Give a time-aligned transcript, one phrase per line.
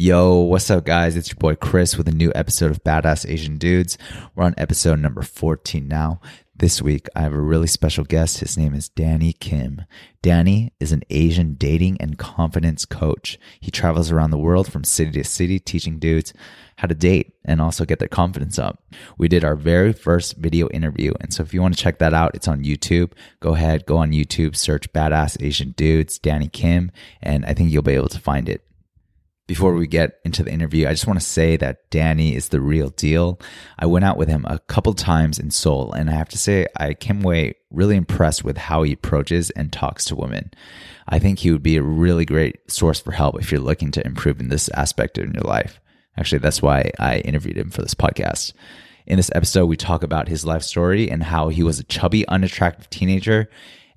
[0.00, 1.16] Yo, what's up, guys?
[1.16, 3.98] It's your boy Chris with a new episode of Badass Asian Dudes.
[4.36, 6.20] We're on episode number 14 now.
[6.54, 8.38] This week, I have a really special guest.
[8.38, 9.86] His name is Danny Kim.
[10.22, 13.40] Danny is an Asian dating and confidence coach.
[13.58, 16.32] He travels around the world from city to city teaching dudes
[16.76, 18.84] how to date and also get their confidence up.
[19.18, 21.12] We did our very first video interview.
[21.20, 23.14] And so if you want to check that out, it's on YouTube.
[23.40, 27.82] Go ahead, go on YouTube, search Badass Asian Dudes, Danny Kim, and I think you'll
[27.82, 28.62] be able to find it
[29.48, 32.60] before we get into the interview, I just want to say that Danny is the
[32.60, 33.40] real deal.
[33.78, 36.66] I went out with him a couple times in Seoul, and I have to say,
[36.76, 40.50] I came away really impressed with how he approaches and talks to women.
[41.08, 44.06] I think he would be a really great source for help if you're looking to
[44.06, 45.80] improve in this aspect of your life.
[46.18, 48.52] Actually, that's why I interviewed him for this podcast.
[49.06, 52.28] In this episode, we talk about his life story and how he was a chubby,
[52.28, 53.48] unattractive teenager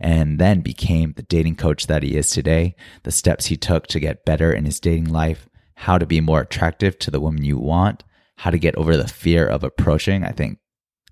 [0.01, 3.99] and then became the dating coach that he is today, the steps he took to
[3.99, 5.47] get better in his dating life,
[5.81, 8.03] how to be more attractive to the woman you want,
[8.37, 10.23] how to get over the fear of approaching.
[10.23, 10.59] I think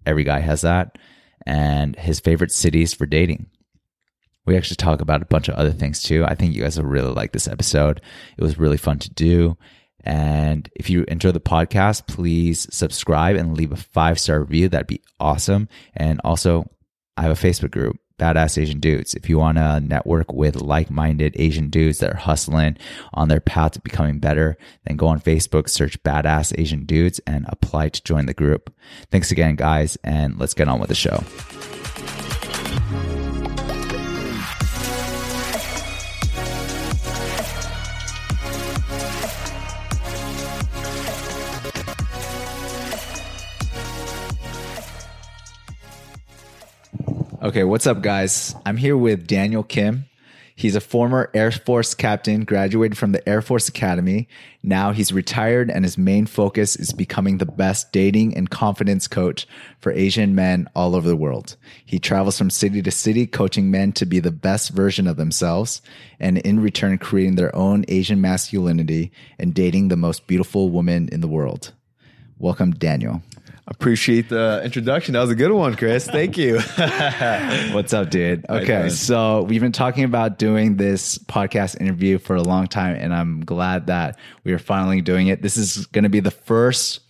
[0.06, 1.00] every guy has that,
[1.44, 3.48] and his favorite cities for dating.
[4.46, 6.24] We actually talk about a bunch of other things too.
[6.24, 8.00] I think you guys will really like this episode.
[8.38, 9.58] It was really fun to do.
[10.04, 14.70] And if you enjoy the podcast, please subscribe and leave a five star review.
[14.70, 15.68] That'd be awesome.
[15.96, 16.70] And also,
[17.18, 19.16] I have a Facebook group badass Asian dudes.
[19.16, 22.78] If you want to network with like minded Asian dudes that are hustling
[23.14, 27.46] on their path to becoming better, then go on Facebook, search badass Asian dudes, and
[27.50, 28.72] apply to join the group.
[29.10, 31.24] Thanks again, guys, and let's get on with the show.
[47.50, 48.54] Okay, what's up, guys?
[48.64, 50.06] I'm here with Daniel Kim.
[50.56, 54.28] He's a former Air Force captain, graduated from the Air Force Academy.
[54.62, 59.48] Now he's retired, and his main focus is becoming the best dating and confidence coach
[59.80, 61.56] for Asian men all over the world.
[61.84, 65.82] He travels from city to city, coaching men to be the best version of themselves,
[66.20, 71.22] and in return, creating their own Asian masculinity and dating the most beautiful woman in
[71.22, 71.74] the world.
[72.38, 73.24] Welcome, Daniel.
[73.70, 75.14] Appreciate the introduction.
[75.14, 76.08] That was a good one, Chris.
[76.08, 76.56] Thank you.
[77.72, 78.44] What's up, dude?
[78.50, 83.14] Okay, so we've been talking about doing this podcast interview for a long time, and
[83.14, 85.44] I'm glad that we are finally doing it.
[85.44, 87.02] This is going to be the first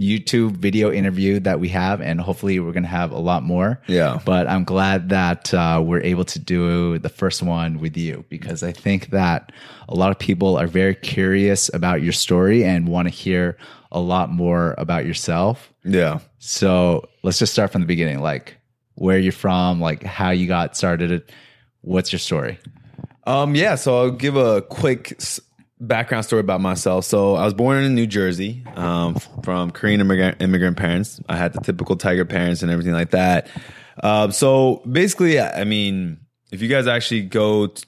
[0.00, 3.82] YouTube video interview that we have, and hopefully, we're going to have a lot more.
[3.86, 4.18] Yeah.
[4.24, 8.62] But I'm glad that uh, we're able to do the first one with you because
[8.62, 9.52] I think that
[9.86, 13.58] a lot of people are very curious about your story and want to hear
[13.92, 15.72] a lot more about yourself.
[15.86, 16.20] Yeah.
[16.38, 18.20] So let's just start from the beginning.
[18.20, 18.56] Like
[18.94, 21.22] where you're from, like how you got started.
[21.82, 22.58] What's your story?
[23.26, 23.74] Um, yeah.
[23.76, 25.18] So I'll give a quick
[25.80, 27.04] background story about myself.
[27.04, 31.20] So I was born in New Jersey, um, from Korean immigrant, immigrant parents.
[31.28, 33.48] I had the typical tiger parents and everything like that.
[34.02, 36.18] Um, so basically, I mean,
[36.50, 37.84] if you guys actually go t-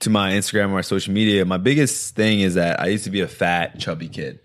[0.00, 3.10] to my Instagram or my social media, my biggest thing is that I used to
[3.10, 4.40] be a fat, chubby kid.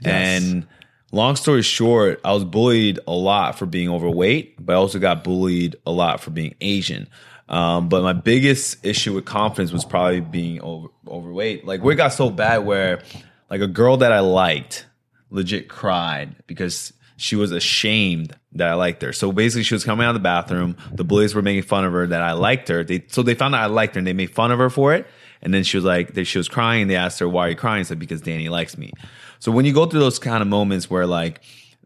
[0.00, 0.42] Yes.
[0.42, 0.66] And
[1.12, 5.24] long story short, I was bullied a lot for being overweight, but I also got
[5.24, 7.08] bullied a lot for being Asian.
[7.48, 11.64] Um, but my biggest issue with confidence was probably being over, overweight.
[11.64, 13.02] Like where it got so bad where
[13.50, 14.86] like a girl that I liked
[15.30, 19.12] legit cried because she was ashamed that I liked her.
[19.12, 20.76] So basically she was coming out of the bathroom.
[20.92, 22.84] The bullies were making fun of her that I liked her.
[22.84, 24.94] They, so they found out I liked her and they made fun of her for
[24.94, 25.06] it.
[25.40, 26.88] And then she was like, she was crying.
[26.88, 27.82] They asked her, why are you crying?
[27.82, 28.92] She said, because Danny likes me.
[29.38, 31.40] So when you go through those kind of moments where like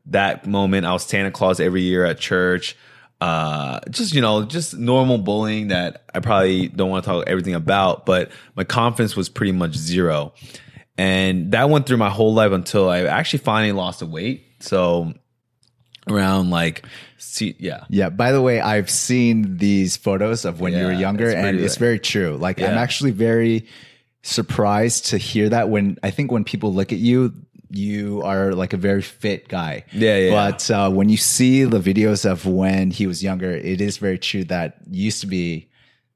[0.06, 2.76] that moment, I was Santa Claus every year at church,
[3.20, 7.54] uh, just, you know, just normal bullying that I probably don't want to talk everything
[7.54, 10.32] about, but my confidence was pretty much zero.
[10.98, 14.44] And that went through my whole life until I actually finally lost the weight.
[14.60, 15.14] So
[16.08, 16.84] around like
[17.16, 20.92] see yeah yeah by the way i've seen these photos of when yeah, you were
[20.92, 22.70] younger it's and it's very true like yeah.
[22.70, 23.64] i'm actually very
[24.22, 27.34] surprised to hear that when I think when people look at you,
[27.70, 29.84] you are like a very fit guy.
[29.92, 30.30] Yeah, yeah.
[30.30, 34.18] But uh, when you see the videos of when he was younger, it is very
[34.18, 35.68] true that used to be.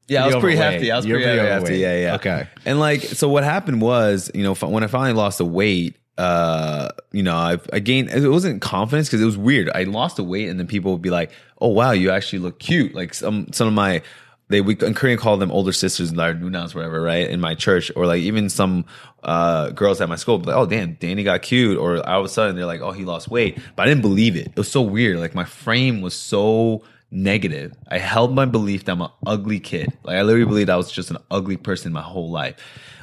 [0.08, 0.93] Yeah, I was pretty hefty.
[0.93, 1.79] I was pretty, pretty hefty.
[1.79, 2.14] Yeah, yeah.
[2.14, 2.47] Okay.
[2.64, 6.91] And like, so what happened was, you know, when I finally lost the weight, uh,
[7.11, 8.11] you know, I, I gained.
[8.11, 9.69] It wasn't confidence because it was weird.
[9.75, 11.31] I lost the weight, and then people would be like,
[11.61, 14.00] "Oh wow, you actually look cute." Like some some of my
[14.49, 17.29] they we in Korean call them older sisters, nunas, whatever, right?
[17.29, 18.85] In my church, or like even some
[19.25, 22.29] uh, girls at my school, like, oh damn, Danny got cute, or all of a
[22.29, 24.49] sudden they're like, oh he lost weight, but I didn't believe it.
[24.49, 25.19] It was so weird.
[25.19, 27.73] Like my frame was so negative.
[27.89, 29.93] I held my belief that I'm an ugly kid.
[30.05, 32.57] Like I literally believed I was just an ugly person my whole life.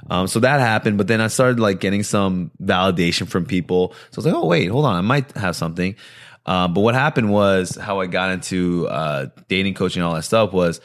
[0.10, 3.94] Um, so that happened, but then I started like getting some validation from people.
[4.12, 5.95] So I was like, oh wait, hold on, I might have something.
[6.45, 10.51] Uh, but what happened was how I got into uh, dating coaching all that stuff
[10.51, 10.81] was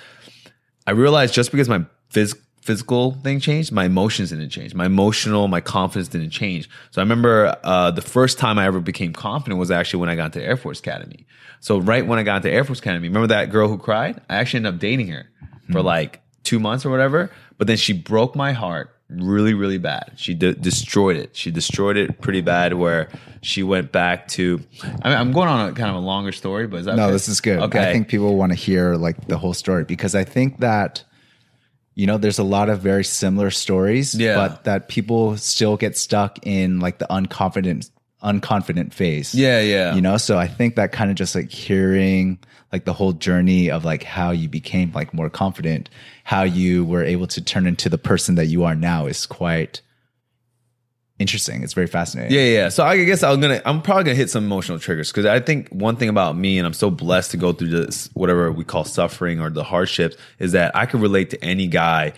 [0.89, 4.75] I realized just because my phys- physical thing changed, my emotions didn't change.
[4.75, 6.67] My emotional, my confidence didn't change.
[6.93, 10.17] So I remember uh, the first time I ever became confident was actually when I
[10.17, 11.27] got to Air Force Academy.
[11.61, 14.23] So right when I got to Air Force Academy, remember that girl who cried?
[14.31, 15.29] I actually ended up dating her
[15.71, 17.31] for like two months or whatever.
[17.59, 20.13] But then she broke my heart really, really bad.
[20.17, 21.35] She de- destroyed it.
[21.37, 22.75] She destroyed it pretty bad.
[22.75, 23.09] Where
[23.43, 24.61] she went back to.
[25.03, 27.05] I mean, I'm going on a kind of a longer story, but is that No,
[27.05, 27.13] okay?
[27.13, 27.59] this is good.
[27.61, 31.05] Okay, I think people want to hear like the whole story because I think that
[31.95, 34.35] you know there's a lot of very similar stories, Yeah.
[34.37, 37.91] but that people still get stuck in like the unconfident
[38.23, 39.35] unconfident phase.
[39.35, 39.95] Yeah, yeah.
[39.95, 42.39] You know, so I think that kind of just like hearing
[42.73, 45.89] like the whole journey of like how you became like more confident,
[46.25, 49.81] how you were able to turn into the person that you are now is quite
[51.19, 51.63] interesting.
[51.63, 52.33] It's very fascinating.
[52.33, 52.69] Yeah, yeah.
[52.69, 55.69] So I guess I'm gonna, I'm probably gonna hit some emotional triggers because I think
[55.71, 58.85] one thing about me, and I'm so blessed to go through this, whatever we call
[58.85, 62.13] suffering or the hardships, is that I can relate to any guy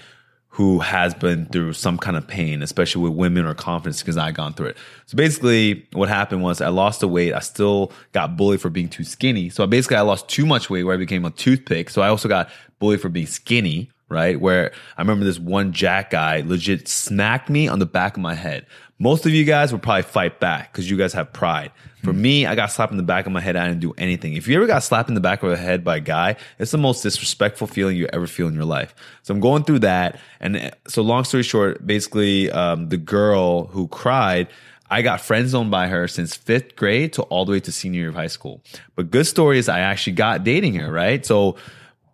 [0.53, 4.33] who has been through some kind of pain, especially with women or confidence, because I
[4.33, 4.77] gone through it.
[5.07, 7.33] So basically, what happened was I lost the weight.
[7.33, 9.49] I still got bullied for being too skinny.
[9.49, 11.89] So basically, I lost too much weight where I became a toothpick.
[11.89, 12.51] So I also got
[12.81, 13.91] bullied for being skinny.
[14.09, 18.21] Right where I remember this one Jack guy legit smacked me on the back of
[18.21, 18.67] my head.
[18.99, 21.71] Most of you guys would probably fight back because you guys have pride.
[22.03, 23.57] For me, I got slapped in the back of my head.
[23.57, 24.35] I didn't do anything.
[24.35, 26.71] If you ever got slapped in the back of the head by a guy, it's
[26.71, 28.95] the most disrespectful feeling you ever feel in your life.
[29.23, 30.19] So I'm going through that.
[30.41, 34.49] And uh, so long story short, basically, um, the girl who cried,
[34.91, 38.01] I got friend zoned by her since fifth grade to all the way to senior
[38.01, 38.63] year of high school.
[38.97, 41.25] But good story is I actually got dating her, right?
[41.25, 41.57] So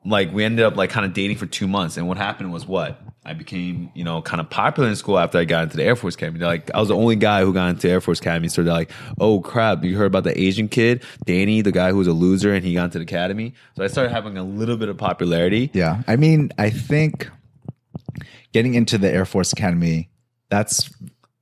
[0.05, 1.97] like we ended up like kind of dating for two months.
[1.97, 3.01] And what happened was what?
[3.27, 5.97] I became, you know, kind of popular in school after I got into the Air
[5.97, 6.39] Force Academy.
[6.39, 8.47] They're like, I was the only guy who got into Air Force Academy.
[8.47, 11.97] So they're like, oh crap, you heard about the Asian kid, Danny, the guy who
[11.97, 13.53] was a loser and he got into the academy.
[13.77, 15.71] So I started having a little bit of popularity.
[15.75, 16.03] Yeah.
[16.07, 17.29] I mean, I think
[18.53, 20.09] getting into the Air Force Academy,
[20.49, 20.89] that's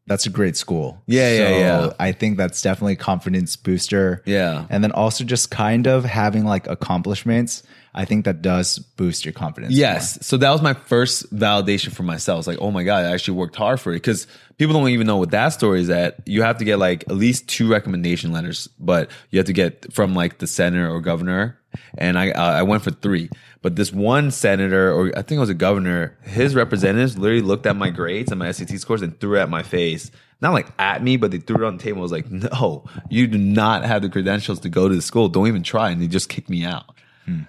[0.06, 1.02] that's a great school.
[1.06, 1.92] Yeah, yeah, yeah.
[1.98, 4.22] I think that's definitely a confidence booster.
[4.24, 4.66] Yeah.
[4.70, 7.62] And then also just kind of having like accomplishments,
[7.94, 9.72] I think that does boost your confidence.
[9.72, 10.18] Yes.
[10.26, 12.40] So that was my first validation for myself.
[12.40, 14.00] It's like, oh my God, I actually worked hard for it.
[14.00, 14.26] Cause
[14.58, 17.14] people don't even know what that story is that you have to get like at
[17.14, 21.60] least two recommendation letters, but you have to get from like the senator or governor.
[21.96, 23.30] And I, uh, I went for three,
[23.62, 27.66] but this one senator, or I think it was a governor, his representatives literally looked
[27.66, 30.10] at my grades and my SAT scores and threw it at my face.
[30.40, 32.00] Not like at me, but they threw it on the table.
[32.00, 35.28] I was like, no, you do not have the credentials to go to the school.
[35.28, 35.90] Don't even try.
[35.90, 36.86] And they just kicked me out.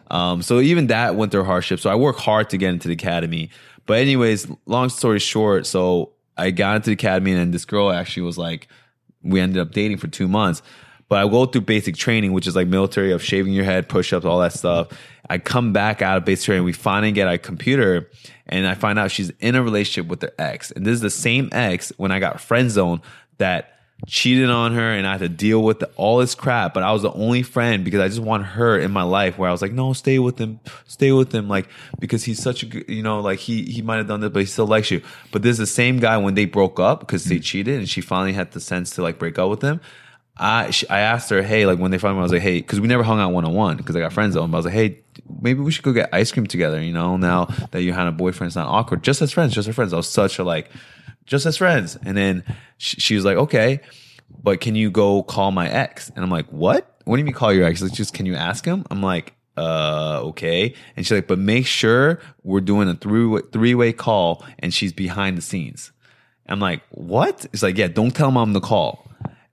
[0.10, 1.80] Um, so even that went through hardship.
[1.80, 3.50] So I work hard to get into the academy.
[3.86, 8.24] But anyways, long story short, so I got into the academy and this girl actually
[8.24, 8.68] was like,
[9.22, 10.62] we ended up dating for two months.
[11.08, 14.12] But I go through basic training, which is like military of shaving your head, push
[14.12, 14.88] ups, all that stuff.
[15.30, 16.66] I come back out of basic training.
[16.66, 18.10] We finally get a computer
[18.48, 20.72] and I find out she's in a relationship with her ex.
[20.72, 23.02] And this is the same ex when I got friend zone
[23.38, 23.75] that
[24.08, 26.74] cheated on her and I had to deal with all this crap.
[26.74, 29.50] But I was the only friend because I just want her in my life where
[29.50, 31.48] I was like, no, stay with him, stay with him.
[31.48, 31.68] Like,
[32.00, 34.40] because he's such a good, you know, like he, he might have done this, but
[34.40, 35.02] he still likes you.
[35.32, 37.44] But this is the same guy when they broke up because they mm.
[37.44, 39.82] cheated and she finally had the sense to like break up with him.
[40.38, 42.82] I, she, I asked her, hey, like when they finally, I was like, hey, because
[42.82, 44.52] we never hung out one on one because I got friends on.
[44.52, 45.00] But I was like, hey,
[45.42, 46.82] maybe we should go get ice cream together.
[46.82, 49.02] You know, now that you had a boyfriend, it's not awkward.
[49.02, 49.94] Just as friends, just as friends.
[49.94, 50.70] I was such a like,
[51.26, 51.98] just as friends.
[52.04, 52.44] And then
[52.78, 53.82] she, she was like, okay,
[54.44, 56.10] but can you go call my ex?
[56.10, 56.92] And I'm like, what?
[57.06, 57.82] What do you mean call your ex?
[57.82, 58.86] Like, just can you ask him?
[58.90, 60.74] I'm like, uh, okay.
[60.96, 64.92] And she's like, but make sure we're doing a three three way call, and she's
[64.92, 65.92] behind the scenes.
[66.48, 67.46] I'm like, what?
[67.54, 69.10] It's like, yeah, don't tell mom the call.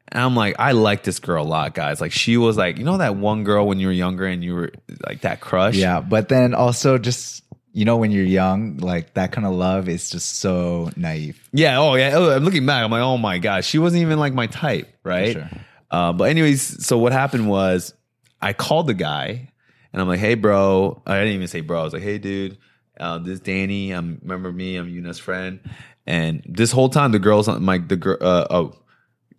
[0.08, 2.00] And I'm like, I like this girl a lot, guys.
[2.02, 4.54] Like, she was like, you know, that one girl when you were younger and you
[4.54, 4.72] were
[5.06, 5.76] like that crush.
[5.76, 6.00] Yeah.
[6.00, 10.10] But then also just, you know, when you're young, like that kind of love is
[10.10, 11.42] just so naive.
[11.52, 11.78] Yeah.
[11.78, 12.12] Oh, yeah.
[12.14, 12.84] Oh, I'm looking back.
[12.84, 15.32] I'm like, oh my gosh, she wasn't even like my type, right?
[15.32, 15.50] sure.
[15.90, 17.94] Uh, but anyways, so what happened was
[18.40, 19.52] I called the guy
[19.92, 21.02] and I'm like, hey, bro.
[21.06, 21.80] I didn't even say bro.
[21.80, 22.58] I was like, hey, dude,
[22.98, 23.92] uh, this is Danny.
[23.92, 24.76] I'm remember me.
[24.76, 25.60] I'm Yuna's friend.
[26.06, 28.18] And this whole time, the girls on my the girl.
[28.20, 28.74] Uh, oh,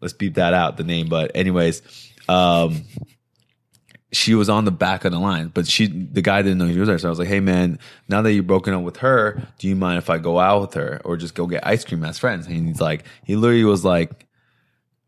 [0.01, 1.07] let's beep that out the name.
[1.07, 1.81] But anyways,
[2.29, 2.83] um,
[4.13, 6.79] she was on the back of the line, but she the guy didn't know he
[6.79, 6.97] was there.
[6.97, 9.75] So I was like, "Hey man, now that you're broken up with her, do you
[9.75, 12.47] mind if I go out with her or just go get ice cream as friends?"
[12.47, 14.25] And he's like, he literally was like,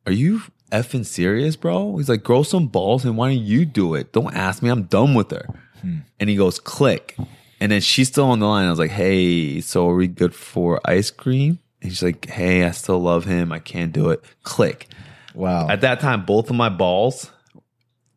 [0.05, 3.95] "Are you effing serious, bro?" He's like, "Grow some balls and why don't you do
[3.95, 4.11] it?
[4.11, 4.69] Don't ask me.
[4.69, 5.47] I'm done with her."
[5.81, 5.97] Hmm.
[6.19, 7.15] and he goes click,
[7.59, 8.65] and then she's still on the line.
[8.65, 11.59] I was like, hey, so are we good for ice cream?
[11.81, 13.51] And she's like, hey, I still love him.
[13.51, 14.23] I can't do it.
[14.43, 14.87] Click.
[15.33, 15.67] Wow.
[15.69, 17.31] At that time, both of my balls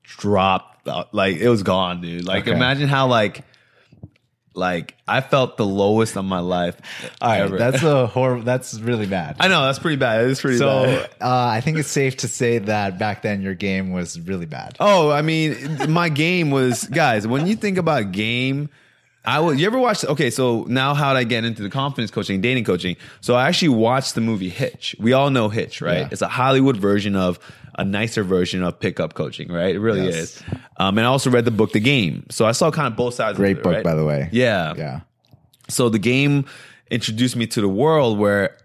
[0.02, 0.67] dropped.
[0.86, 1.12] Out.
[1.14, 2.24] Like it was gone, dude.
[2.24, 2.52] Like Okay.
[2.56, 3.44] imagine how like
[4.54, 6.76] like I felt the lowest of my life.
[7.20, 7.58] All right, ever.
[7.58, 8.40] that's a horror.
[8.40, 9.36] That's really bad.
[9.40, 10.24] I know that's pretty bad.
[10.28, 11.10] It's pretty so bad.
[11.20, 14.76] uh, I think it's safe to say that back then your game was really bad.
[14.80, 17.26] Oh, I mean, my game was guys.
[17.26, 18.68] When you think about game,
[19.24, 19.52] I will.
[19.54, 20.04] You ever watch?
[20.04, 22.96] Okay, so now how did I get into the confidence coaching, dating coaching?
[23.20, 24.96] So I actually watched the movie Hitch.
[24.98, 25.98] We all know Hitch, right?
[25.98, 26.08] Yeah.
[26.10, 27.38] It's a Hollywood version of
[27.78, 29.74] a nicer version of pickup coaching, right?
[29.74, 30.14] It really Yes.
[30.16, 30.42] is.
[30.78, 33.14] Um, and I also read the book The Game, so I saw kind of both
[33.14, 33.36] sides.
[33.36, 33.84] Great it, book, right?
[33.84, 34.28] by the way.
[34.32, 35.00] Yeah, Yeah.
[35.68, 36.46] so the game
[36.90, 38.56] introduced me to the world where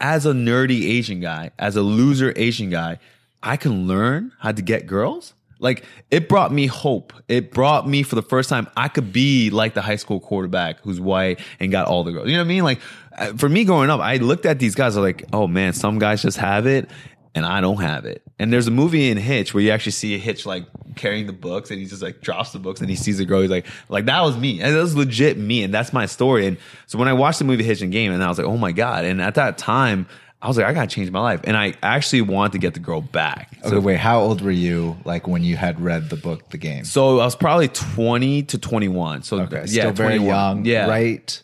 [0.00, 2.98] as a nerdy Asian guy, as a loser Asian guy,
[3.42, 5.34] I can learn how to get girls.
[5.64, 7.14] Like it brought me hope.
[7.26, 10.80] It brought me for the first time I could be like the high school quarterback
[10.82, 12.28] who's white and got all the girls.
[12.28, 12.64] You know what I mean?
[12.64, 12.80] Like
[13.16, 15.72] uh, for me growing up, I looked at these guys I was like, "Oh man,
[15.72, 16.90] some guys just have it
[17.34, 20.14] and I don't have it." And there's a movie in Hitch where you actually see
[20.14, 20.66] a Hitch like
[20.96, 23.40] carrying the books and he just like drops the books and he sees a girl.
[23.40, 24.60] He's like, like that was me.
[24.60, 25.62] And that was legit me.
[25.62, 26.46] And that's my story.
[26.46, 28.58] And so when I watched the movie Hitch and Game and I was like, oh
[28.58, 29.04] my God.
[29.04, 30.06] And at that time,
[30.44, 31.40] I was like, I gotta change my life.
[31.44, 33.56] And I actually wanted to get the girl back.
[33.64, 33.96] Okay, wait.
[33.98, 36.84] How old were you like when you had read the book, The Game?
[36.84, 39.22] So I was probably 20 to 21.
[39.22, 40.26] So Okay, yeah, still very 21.
[40.26, 40.64] young.
[40.66, 40.86] Yeah.
[40.86, 41.42] right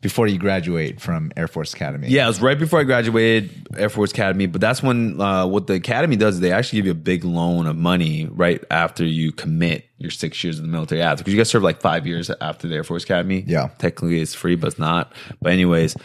[0.00, 2.08] before you graduate from Air Force Academy.
[2.08, 4.46] Yeah, it was right before I graduated Air Force Academy.
[4.46, 7.24] But that's when uh, what the academy does is they actually give you a big
[7.24, 11.34] loan of money right after you commit your six years in the military after because
[11.34, 13.44] you guys serve like five years after the Air Force Academy.
[13.46, 13.68] Yeah.
[13.78, 15.12] technically it's free, but it's not.
[15.42, 15.96] But anyways,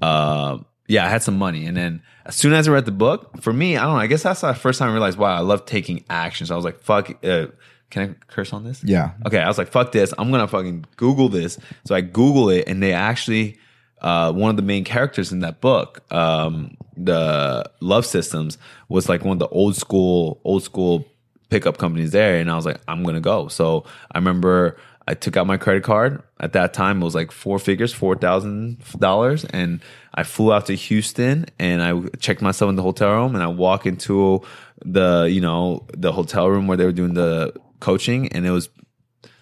[0.00, 0.58] uh,
[0.90, 3.52] yeah, I had some money, and then as soon as I read the book, for
[3.52, 4.00] me, I don't know.
[4.00, 6.46] I guess that's the first time I realized, wow, I love taking action.
[6.48, 7.24] So I was like, fuck.
[7.24, 7.46] Uh,
[7.90, 8.82] can I curse on this?
[8.82, 9.12] Yeah.
[9.24, 10.12] Okay, I was like, fuck this.
[10.18, 11.58] I'm gonna fucking Google this.
[11.84, 13.58] So I Google it, and they actually,
[14.00, 19.24] uh, one of the main characters in that book, um, the Love Systems, was like
[19.24, 21.06] one of the old school, old school
[21.50, 23.46] pickup companies there, and I was like, I'm gonna go.
[23.46, 24.76] So I remember
[25.10, 26.22] I took out my credit card.
[26.38, 29.80] At that time, it was like four figures, four thousand dollars, and
[30.14, 33.48] I flew out to Houston, and I checked myself in the hotel room, and I
[33.48, 34.42] walk into
[34.84, 38.68] the, you know, the hotel room where they were doing the coaching, and it was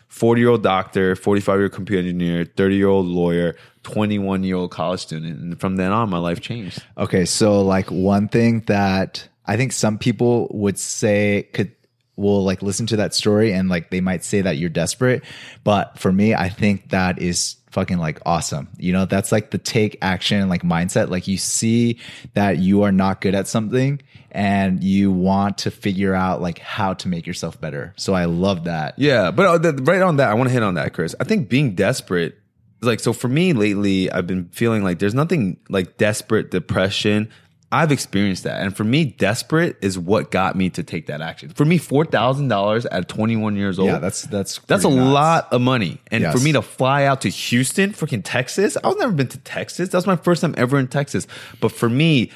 [0.09, 4.57] 40 year old doctor, 45 year old computer engineer, 30 year old lawyer, 21 year
[4.57, 5.39] old college student.
[5.39, 6.83] And from then on, my life changed.
[6.97, 11.73] Okay, so like one thing that I think some people would say could
[12.19, 15.23] will like listen to that story and like they might say that you're desperate,
[15.65, 18.69] but for me, I think that is fucking like awesome.
[18.79, 21.11] You know, that's like the take action like mindset.
[21.11, 21.99] Like you see
[22.35, 26.95] that you are not good at something and you want to figure out like how
[26.95, 27.95] to make yourself better.
[27.97, 28.99] So I love that.
[28.99, 29.31] Yeah.
[29.31, 31.15] But uh, right on that, I want to hit on that, Chris.
[31.21, 32.39] I think being desperate,
[32.81, 37.31] like, so for me lately, I've been feeling like there's nothing like desperate depression.
[37.71, 38.63] I've experienced that.
[38.63, 41.51] And for me, desperate is what got me to take that action.
[41.51, 43.89] For me, $4,000 at 21 years old.
[43.89, 45.13] Yeah, that's that's That's a nuts.
[45.13, 46.01] lot of money.
[46.11, 46.33] And Yes.
[46.37, 49.91] for me to fly out to Houston, freaking Texas, I've never been to Texas.
[49.91, 51.27] That's my first time ever in Texas.
[51.61, 52.31] But for me,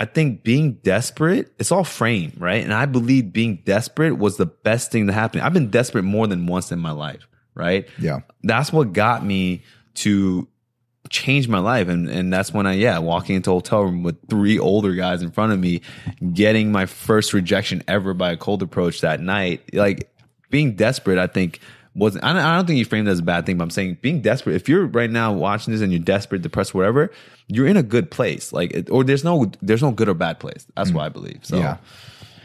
[0.00, 2.64] I think being desperate, it's all frame, right?
[2.64, 5.40] And I believe being desperate was the best thing to happen.
[5.42, 7.86] I've been desperate more than once in my life, right?
[8.00, 8.20] Yeah.
[8.42, 9.62] That's what got me
[9.94, 10.48] to
[11.10, 11.88] change my life.
[11.88, 15.22] And and that's when I, yeah, walking into a hotel room with three older guys
[15.22, 15.82] in front of me,
[16.32, 19.62] getting my first rejection ever by a cold approach that night.
[19.74, 20.10] Like
[20.50, 21.60] being desperate, I think
[21.94, 23.70] wasn't I don't, I don't think you framed it as a bad thing, but I'm
[23.70, 27.10] saying being desperate, if you're right now watching this and you're desperate, depressed, whatever,
[27.48, 28.52] you're in a good place.
[28.52, 30.66] Like or there's no there's no good or bad place.
[30.76, 30.94] That's mm.
[30.94, 31.40] what I believe.
[31.42, 31.76] So Yeah.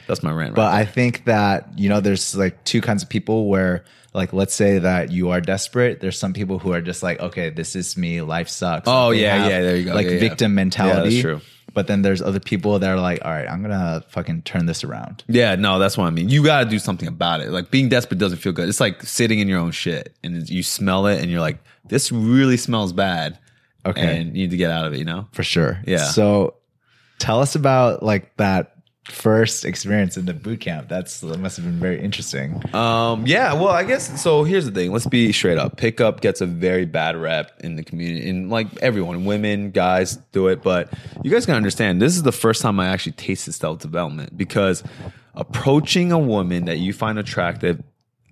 [0.08, 0.56] That's my rant.
[0.56, 3.84] But I think that, you know, there's like two kinds of people where,
[4.14, 6.00] like, let's say that you are desperate.
[6.00, 8.22] There's some people who are just like, okay, this is me.
[8.22, 8.88] Life sucks.
[8.88, 9.94] Oh, they yeah, yeah, there you go.
[9.94, 10.20] Like Yeah, yeah.
[10.20, 11.16] victim mentality.
[11.16, 11.42] Yeah, that's true.
[11.74, 14.66] But then there's other people that are like, all right, I'm going to fucking turn
[14.66, 15.24] this around.
[15.28, 16.28] Yeah, no, that's what I mean.
[16.30, 17.52] You got to do something about it.
[17.52, 18.68] Like being desperate doesn't feel good.
[18.68, 22.12] It's like sitting in your own shit and you smell it and you're like, this
[22.12, 23.38] really smells bad.
[23.86, 24.02] Okay.
[24.02, 25.28] And you need to get out of it, you know?
[25.34, 25.80] For sure.
[25.86, 26.06] Yeah.
[26.06, 26.56] So
[27.20, 28.77] tell us about like that
[29.10, 30.90] first experience in the boot camp.
[30.90, 32.62] That's that must have been very interesting.
[32.76, 34.44] Um, yeah, well, I guess so.
[34.44, 34.92] Here's the thing.
[34.92, 35.78] Let's be straight up.
[35.78, 40.48] Pickup gets a very bad rep in the community, and like everyone, women, guys do
[40.48, 40.62] it.
[40.62, 44.38] But you guys gotta understand, this is the first time I actually tasted self development
[44.38, 44.84] because
[45.36, 47.82] approaching a woman that you find attractive,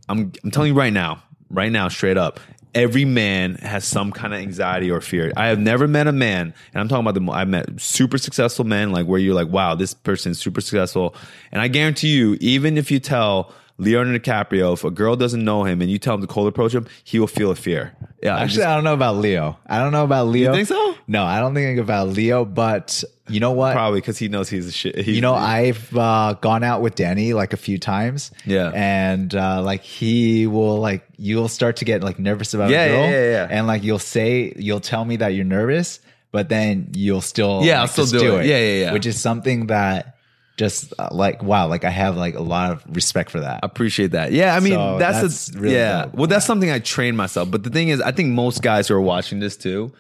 [0.10, 2.40] I'm I'm telling you right now, right now, straight up.
[2.76, 5.32] Every man has some kind of anxiety or fear.
[5.36, 7.32] I have never met a man, and I'm talking about the.
[7.32, 11.16] I've met super successful men, like where you're like, wow, this person is super successful,
[11.52, 15.64] and I guarantee you, even if you tell Leonardo DiCaprio, if a girl doesn't know
[15.66, 17.94] him and you tell him to cold approach him, he will feel a fear.
[18.24, 19.58] Yeah, Actually, I don't know about Leo.
[19.68, 20.54] I don't know about Leo.
[20.54, 20.96] think so?
[21.08, 22.46] No, I don't think about Leo.
[22.46, 23.74] But you know what?
[23.74, 24.96] probably because he knows he's a shit.
[24.98, 28.32] He's, you know, I've uh, gone out with Danny like a few times.
[28.46, 28.72] Yeah.
[28.74, 32.88] and uh, like he will like you'll start to get like nervous about Yeah, a
[32.90, 33.48] girl, yeah, yeah, yeah.
[33.52, 36.00] and like you'll say you'll tell me that you're nervous,
[36.32, 38.46] but then you'll still Yeah, I'll still just do it.
[38.46, 38.94] Yeah, yeah, yeah.
[38.94, 40.15] Which is something that
[40.58, 43.60] just uh, like wow, like I have like a lot of respect for that.
[43.64, 44.32] appreciate that.
[44.32, 46.06] Yeah, I mean So that's, that's a, really yeah.
[46.14, 47.52] Well, that's something I train myself.
[47.52, 49.94] But the thing is, I think most guys who are watching this too,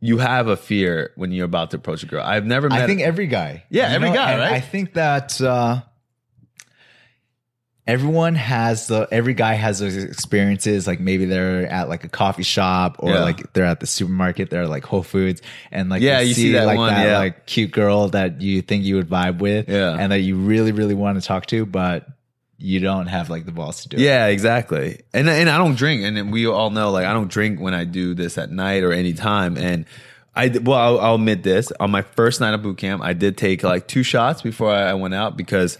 [0.00, 2.22] you have a fear when you're about to approach a girl.
[2.24, 2.82] I've never met.
[2.82, 3.64] I think every guy.
[3.68, 4.52] Yeah, every guy, right?
[4.52, 5.82] I think that uh,
[7.86, 10.86] everyone has the every guy has those experiences.
[10.86, 13.20] Like maybe they're at like a coffee shop or Yeah.
[13.22, 14.50] like they're at the supermarket.
[14.50, 17.18] They're like Whole Foods and like Yeah, they you see that like one, that yeah.
[17.18, 19.96] like cute girl that you think you would vibe with, Yeah.
[19.98, 22.06] and that you really really want to talk to, but
[22.62, 24.00] you don't have like the balls to do it.
[24.02, 25.00] Yeah, exactly.
[25.14, 27.84] And and I don't drink, and we all know like I don't drink when I
[27.84, 29.56] do this at night or any time.
[29.56, 29.86] And
[30.36, 33.36] I well, I'll, I'll admit this on my first night of boot camp, I did
[33.38, 35.78] take like two shots before I went out because.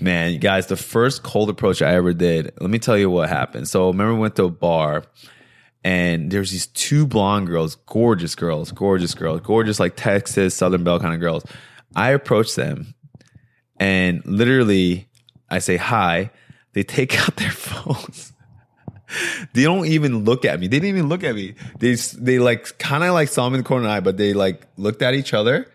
[0.00, 3.28] Man, you guys, the first cold approach I ever did, let me tell you what
[3.28, 3.68] happened.
[3.68, 5.04] So, remember, we went to a bar
[5.82, 11.00] and there's these two blonde girls, gorgeous girls, gorgeous girls, gorgeous like Texas Southern Belle
[11.00, 11.44] kind of girls.
[11.96, 12.94] I approached them
[13.78, 15.08] and literally
[15.50, 16.30] I say hi.
[16.74, 18.32] They take out their phones.
[19.54, 20.66] they don't even look at me.
[20.66, 21.54] They didn't even look at me.
[21.78, 24.16] They they like kind of like saw me in the corner of the eye, but
[24.16, 25.66] they like looked at each other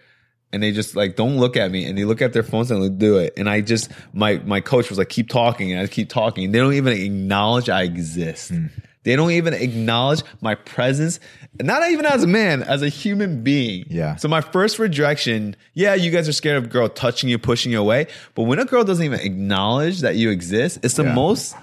[0.54, 2.82] and they just like don't look at me and they look at their phones and
[2.84, 3.34] they do it.
[3.38, 6.52] And I just my my coach was like keep talking and I keep talking.
[6.52, 8.50] They don't even acknowledge I exist.
[8.50, 8.68] Hmm.
[9.04, 11.20] They don't even acknowledge my presence,
[11.62, 13.84] not even as a man, as a human being.
[13.90, 14.16] Yeah.
[14.16, 17.74] So my first rejection, yeah, you guys are scared of a girl touching you, pushing
[17.74, 18.08] you away.
[18.34, 21.16] But when a girl doesn't even acknowledge that you exist, it's the Yeah.
[21.16, 21.54] most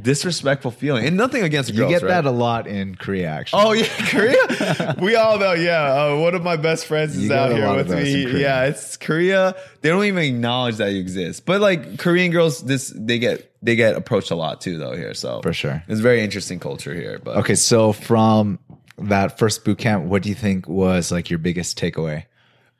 [0.00, 1.06] disrespectful feeling.
[1.06, 1.84] And nothing against Korea.
[1.84, 2.08] You get right?
[2.08, 3.62] that a lot in Korea, actually.
[3.64, 4.94] Oh yeah, Korea.
[5.00, 5.52] we all know.
[5.52, 8.40] Yeah, uh, one of my best friends is You out here with me.
[8.40, 9.54] Yeah, it's Korea.
[9.80, 11.46] They don't even acknowledge that you exist.
[11.46, 15.14] But like Korean girls, this they get they get approached a lot too, though here.
[15.14, 15.82] So For sure.
[15.88, 17.18] it's very interesting culture here.
[17.22, 18.58] But Okay, so from
[18.98, 22.24] that first boot camp, what do you think was like your biggest takeaway?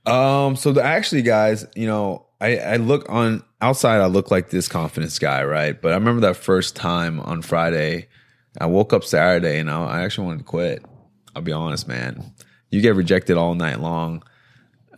[0.07, 4.51] Um, so the, actually, guys, you know, I, I look on outside, I look like
[4.51, 5.81] this confidence guy, right?
[5.81, 8.09] But I remember that first time on Friday,
[8.61, 10.85] I woke up Saturday and I, I actually wanted to quit.
[11.35, 12.33] I'll be honest, man.
[12.71, 14.23] You get rejected all night long.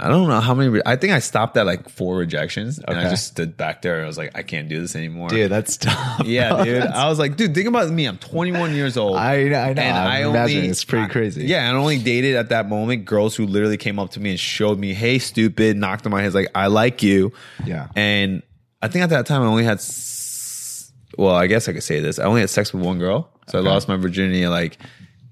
[0.01, 0.71] I don't know how many.
[0.71, 4.03] Re- I think I stopped at like four rejections, and I just stood back there.
[4.03, 5.29] I was like, I can't do this anymore.
[5.29, 6.25] Dude, that's tough.
[6.25, 6.83] Yeah, dude.
[6.83, 8.07] I was like, dude, think about me.
[8.07, 9.17] I'm 21 years old.
[9.17, 9.83] I, I know.
[9.83, 11.45] And I, I imagine only- it's pretty I- crazy.
[11.47, 14.31] Yeah, and I only dated at that moment girls who literally came up to me
[14.31, 17.33] and showed me, "Hey, stupid," knocked on my head, like, "I like you."
[17.65, 17.89] Yeah.
[17.95, 18.43] And
[18.83, 22.01] I think at that time I only had, s- well, I guess I could say
[22.01, 22.19] this.
[22.19, 24.79] I only had sex with one girl, so I lost my virginity at like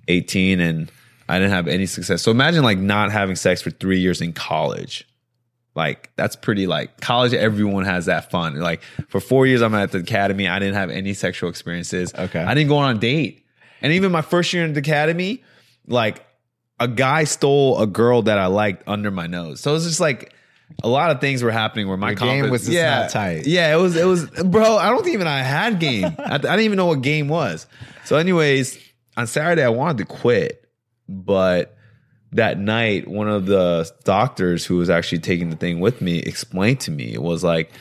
[0.09, 0.91] 18, and
[1.29, 2.23] I didn't have any success.
[2.23, 5.07] So imagine like not having sex for three years in college.
[5.75, 7.35] Like that's pretty like college.
[7.35, 8.59] Everyone has that fun.
[8.59, 10.49] Like for four years, I'm at the academy.
[10.49, 12.13] I didn't have any sexual experiences.
[12.15, 12.41] Okay.
[12.41, 13.45] I didn't go on a date.
[13.81, 15.45] And even my first year in the academy,
[15.87, 16.25] like
[16.81, 19.61] a guy stole a girl that I liked under my nose.
[19.61, 20.35] So it's just like
[20.83, 23.47] a lot of things were happening where my Your game was yeah, not tight.
[23.47, 23.97] Yeah, it was.
[23.97, 24.77] It was, bro.
[24.77, 26.05] I don't think even I had game.
[26.19, 27.67] I, I didn't even know what game was.
[28.05, 28.79] So, anyways,
[29.17, 30.68] on Saturday I wanted to quit,
[31.09, 31.77] but
[32.33, 36.79] that night one of the doctors who was actually taking the thing with me explained
[36.79, 37.73] to me it was like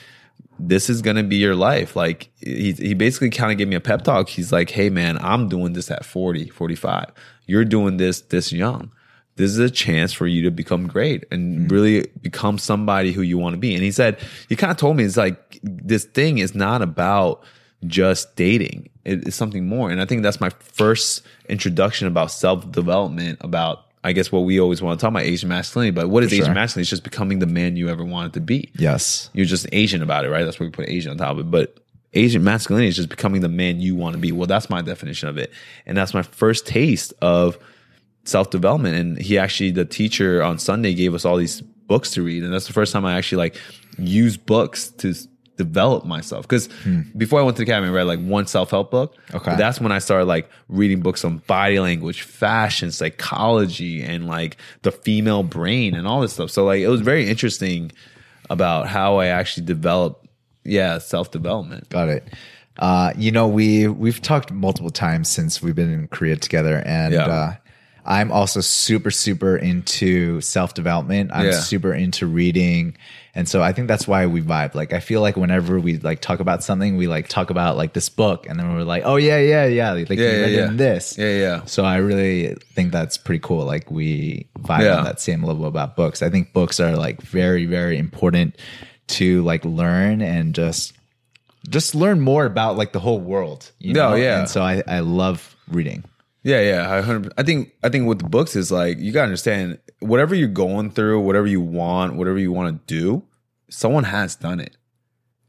[0.60, 1.96] this is gonna be your life.
[1.96, 4.30] Like he, he basically kind of gave me a pep talk.
[4.30, 7.12] He's like hey man i'm doing this at 40 45
[7.46, 8.92] you're doing this this young.
[9.38, 11.68] This is a chance for you to become great and mm-hmm.
[11.68, 13.74] really become somebody who you want to be.
[13.74, 17.44] And he said he kind of told me it's like this thing is not about
[17.86, 23.38] just dating it- it's something more and i think that's my first introduction about self-development
[23.42, 26.30] about I guess what we always want to talk about Asian masculinity, but what is
[26.30, 26.44] sure.
[26.44, 26.84] Asian masculinity?
[26.84, 28.70] It's just becoming the man you ever wanted to be.
[28.78, 29.30] Yes.
[29.34, 30.46] You're just Asian about it, right?
[30.46, 31.52] That's why we put Asian on top of it.
[31.52, 31.78] But
[32.14, 34.32] Asian masculinity is just becoming the man you want to be.
[34.32, 35.52] Well, that's my definition of it.
[35.86, 37.58] And that's my first taste of
[38.24, 38.96] self development.
[38.96, 42.44] And he actually, the teacher on Sunday gave us all these books to read.
[42.44, 43.58] And that's the first time I actually like
[43.98, 45.16] used books to
[45.58, 46.48] develop myself.
[46.48, 46.70] Cause
[47.18, 49.16] before I went to the academy, I read like one self help book.
[49.34, 49.56] Okay.
[49.56, 54.92] That's when I started like reading books on body language, fashion, psychology, and like the
[54.92, 56.52] female brain and all this stuff.
[56.52, 57.92] So like it was very interesting
[58.50, 60.26] about how I actually developed,
[60.64, 61.90] yeah, self development.
[61.90, 62.24] Got it.
[62.80, 67.14] Uh, you know, we we've talked multiple times since we've been in Korea together, and
[67.14, 67.26] Yeah.
[67.26, 67.56] uh,
[68.10, 71.30] I'm also super, super into self development.
[71.34, 71.60] I'm Yeah.
[71.60, 72.96] super into reading.
[73.36, 74.74] And so I think that's why we vibe.
[74.76, 77.92] Like, I feel like whenever we like talk about something, we like talk about like
[77.94, 79.92] this book and then we're like, oh, yeah, yeah, yeah.
[79.92, 80.70] Like, Yeah, yeah, read yeah.
[80.72, 81.18] this.
[81.18, 81.66] Yeah, yeah.
[81.66, 83.66] So I really think that's pretty cool.
[83.66, 84.98] Like, we vibe Yeah.
[85.00, 86.24] on that same level about books.
[86.24, 88.56] I think books are like very, very important
[89.08, 90.94] to like learn and just
[91.70, 93.70] just learn more about like the whole world.
[93.80, 94.16] You No, know?
[94.16, 94.40] yeah.
[94.40, 96.06] And so I, I love reading.
[96.48, 96.90] Yeah, yeah.
[96.90, 100.34] I, 100 I think I think with the books is like you gotta understand whatever
[100.34, 103.24] you're going through, whatever you want, whatever you want to do,
[103.70, 104.78] someone has done it,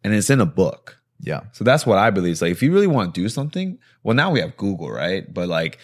[0.02, 0.98] and it's in a book.
[1.20, 1.42] Yeah.
[1.52, 2.32] So that's what I believe.
[2.32, 5.32] It's like if you really want to do something, well, now we have Google, right?
[5.32, 5.78] But like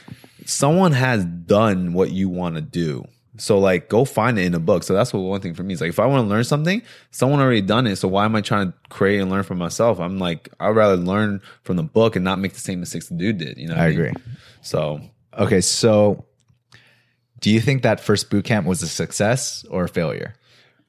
[0.46, 3.04] someone has done what you want to do.
[3.36, 4.82] So like go find it in a book.
[4.82, 6.82] So that's what one thing for me is like if I want to learn something,
[7.12, 7.96] someone already done it.
[7.96, 10.00] So why am I trying to create and learn for myself?
[10.00, 13.14] I'm like I'd rather learn from the book and not make the same mistakes the
[13.14, 13.58] dude did.
[13.58, 13.98] You know, what I mean?
[14.00, 14.12] agree.
[14.64, 15.00] So
[15.38, 16.24] Okay, so
[17.40, 20.34] do you think that first boot camp was a success or a failure?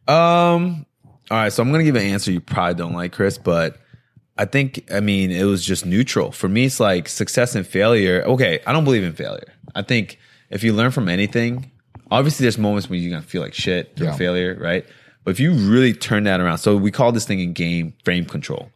[0.07, 0.85] Um.
[1.31, 1.51] All right.
[1.51, 3.77] So I'm gonna give an answer you probably don't like, Chris, but
[4.37, 6.65] I think I mean it was just neutral for me.
[6.65, 8.23] It's like success and failure.
[8.25, 9.51] Okay, I don't believe in failure.
[9.73, 11.71] I think if you learn from anything,
[12.11, 14.15] obviously there's moments when you're gonna feel like shit through Yeah.
[14.15, 14.85] failure, right?
[15.23, 18.25] But if you really turn that around, so we call this thing in game frame
[18.25, 18.69] control,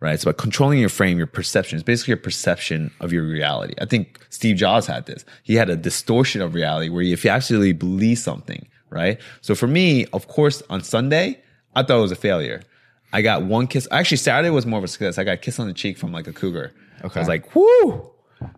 [0.00, 0.14] right?
[0.14, 1.76] It's about controlling your frame, your perception.
[1.76, 3.74] It's basically your perception of your reality.
[3.80, 5.24] I think Steve Jobs had this.
[5.42, 9.20] He had a distortion of reality where if you actually believe something, right?
[9.40, 11.40] So for me, of course, on Sunday,
[11.74, 12.62] I thought it was a failure.
[13.12, 13.88] I got one kiss.
[13.90, 15.18] Actually, Saturday was more of a success.
[15.18, 16.72] I got a kiss on the cheek from like a cougar.
[17.04, 17.18] Okay.
[17.18, 18.10] I was like, whoo.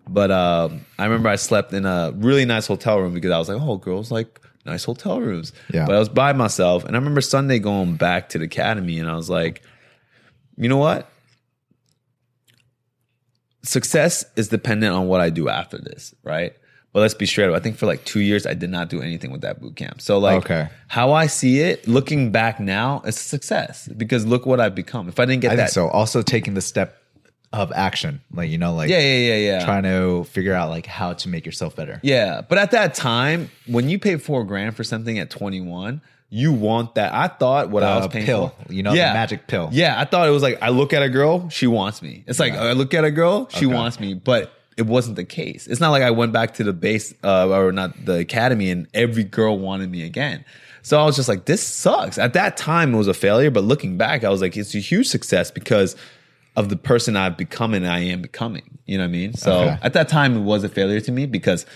[0.09, 3.49] But um, I remember I slept in a really nice hotel room because I was
[3.49, 5.53] like, oh, girls like nice hotel rooms.
[5.73, 5.87] Yeah.
[5.87, 6.85] But I was by myself.
[6.85, 9.63] And I remember Sunday going back to the academy and I was like,
[10.57, 11.09] you know what?
[13.69, 16.55] Success is dependent on what I do after this, right?
[16.95, 17.55] But let's be straight up.
[17.55, 20.01] I think for like two years, I did not do anything with that boot camp.
[20.01, 20.69] So, like, Okay.
[20.87, 25.07] how I see it, looking back now, it's a success because look what I've become.
[25.07, 25.89] If I didn't get I that, think so.
[25.89, 26.97] Also taking the step
[27.53, 29.65] of action, like you know, like yeah, yeah, yeah, yeah.
[29.67, 32.01] trying to figure out like how to make yourself better.
[32.03, 36.01] Yeah, but at that time, when you pay four grand for something at 21,
[36.31, 37.15] you want that.
[37.15, 38.73] I thought what I was paying pill, for.
[38.73, 39.71] you know, the magic pill.
[39.73, 42.25] Yeah, I thought it was like I look at a girl, she wants me.
[42.27, 43.75] It's like I look at a girl, she Okay.
[43.75, 45.67] wants me, but it wasn't the case.
[45.67, 48.87] It's not like I went back to the base uh, or not the academy and
[48.95, 50.45] every girl wanted me again.
[50.83, 52.17] So I was just like, this sucks.
[52.19, 54.79] At that time, it was a failure, but looking back, I was like, it's a
[54.79, 55.97] huge success because
[56.57, 58.79] of the person I've become and I am becoming.
[58.87, 59.35] You know what I mean?
[59.35, 59.79] So Okay.
[59.83, 61.67] at that time, it was a failure to me because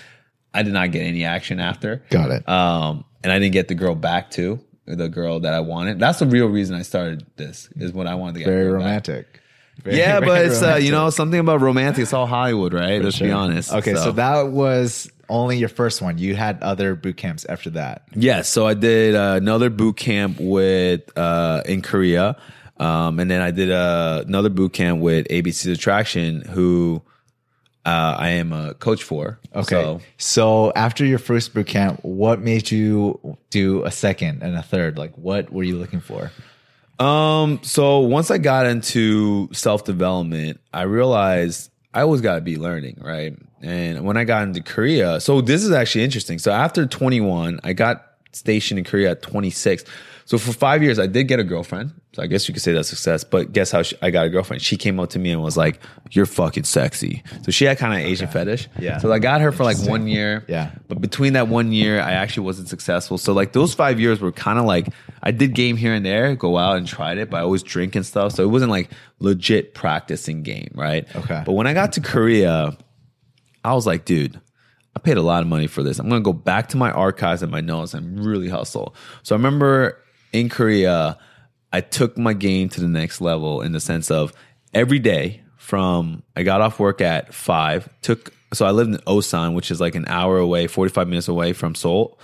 [0.55, 2.03] I did not get any action after.
[2.11, 2.49] Got it.
[2.49, 5.99] Um, and I didn't get the girl back too, the girl that I wanted.
[5.99, 9.41] That's the real reason I started this is when I wanted to get Very romantic.
[9.83, 12.03] Very, Yeah, but it's uh, you know something about romantic.
[12.03, 13.03] It's all Hollywood, right?
[13.03, 13.73] Let's be honest.
[13.73, 14.12] Okay, so.
[14.12, 16.19] that was only your first one.
[16.19, 18.07] You had other boot camps after that.
[18.15, 22.37] Yes, so I did uh, another boot camp with uh, in Korea,
[22.77, 27.03] um, and then I did uh, another boot camp with ABC's Attraction, who
[27.85, 29.38] uh, I am a coach for.
[29.55, 29.83] Okay.
[29.83, 34.62] So, So, after your first boot camp, what made you do a second and a
[34.62, 34.99] third?
[34.99, 36.31] Like, what were you looking for?
[36.99, 42.57] Um, so once I got into self development, I realized I always got to be
[42.57, 43.37] learning, right?
[43.61, 46.38] And when I got into Korea, so this is actually interesting.
[46.38, 49.85] So after 21, I got stationed in Korea at 26.
[50.33, 51.92] So for five years, I did get a girlfriend.
[52.14, 53.23] So I guess you could say that's success.
[53.23, 54.62] But guess how she, I got a girlfriend?
[54.62, 55.79] She came up to me and was like,
[56.11, 58.66] "You're fucking sexy." So she had kind of Asian fetish.
[58.79, 58.97] Yeah.
[58.97, 60.42] So I got her for like one year.
[60.49, 60.71] Yeah.
[60.88, 63.18] But between that one year, I actually wasn't successful.
[63.18, 64.88] So like those five years were kind of like
[65.23, 67.95] I did game here and there, go out and tried it, but I always drink
[67.95, 68.33] and stuff.
[68.33, 71.07] So it wasn't like legit practicing game, right?
[71.14, 71.42] Okay.
[71.45, 72.75] But when I got to Korea,
[73.66, 74.40] I was like, dude,
[74.97, 75.99] I paid a lot of money for this.
[75.99, 78.95] I'm gonna go back to my archives and my notes and really hustle.
[79.25, 79.99] So I remember
[80.33, 81.18] in Korea,
[81.73, 84.33] I took my game to the next level in the sense of
[84.75, 89.55] every day from I got off work at five, took so I lived in Osan,
[89.55, 92.18] which is like an hour away, 45 minutes away from Seoul.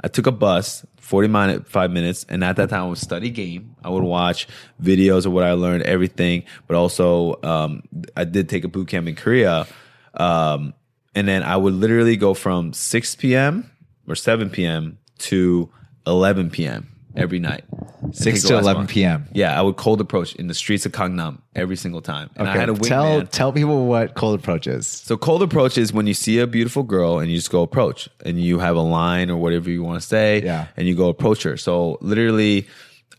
[0.00, 3.30] I took a bus, 40 minute, five minutes, and at that time I would study
[3.30, 3.76] game.
[3.84, 4.48] I would watch
[4.82, 7.82] videos of what I learned, everything, but also um,
[8.16, 9.66] I did take a boot camp in Korea.
[10.14, 10.74] Um,
[11.14, 13.70] and then I would literally go from 6 p.m.
[14.08, 14.98] or 7 p.m.
[15.18, 15.70] to
[16.06, 16.93] 11 p.m.
[17.16, 17.64] every night.
[18.12, 18.86] 6 to 11 one.
[18.86, 19.28] p.m.
[19.32, 22.30] Yeah, I would cold approach in the streets of Gangnam every single time.
[22.36, 23.30] And I had a tell wingman.
[23.30, 24.86] tell people what cold approach is.
[24.86, 28.08] So cold approach is when you see a beautiful girl and you just go approach
[28.24, 30.66] and you have a line or whatever you want to say Yeah.
[30.76, 31.56] and you go approach her.
[31.56, 32.66] So literally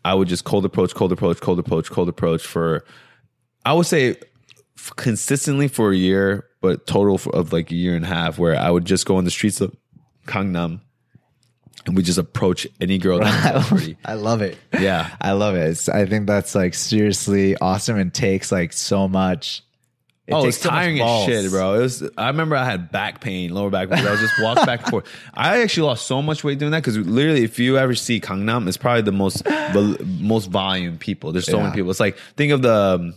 [0.04, 2.86] I would just cold approach, cold approach, cold approach, cold approach for
[3.66, 4.12] I would say
[4.78, 8.38] f- consistently for a year, but total for, of like a year and a half
[8.38, 9.76] where I would just go on the streets of
[10.28, 10.82] Gangnam,
[11.86, 13.98] and we just approach any girl that's pretty.
[14.06, 14.58] I love it.
[14.74, 15.16] Yeah.
[15.22, 15.60] I love it.
[15.70, 19.62] It's- I think that's like seriously awesome and takes like so much.
[20.28, 21.76] It oh, it's so tiring as shit, bro.
[21.76, 22.10] It was.
[22.18, 24.08] I remember I had back pain, lower back pain.
[24.08, 25.06] I was just walking back and forth.
[25.36, 28.68] I actually lost so much weight doing that because literally, if you ever see Gangnam,
[28.68, 31.32] it's probably the most the most volume people.
[31.32, 31.64] There's so Yeah.
[31.66, 31.92] many people.
[31.92, 33.14] It's like think of the um,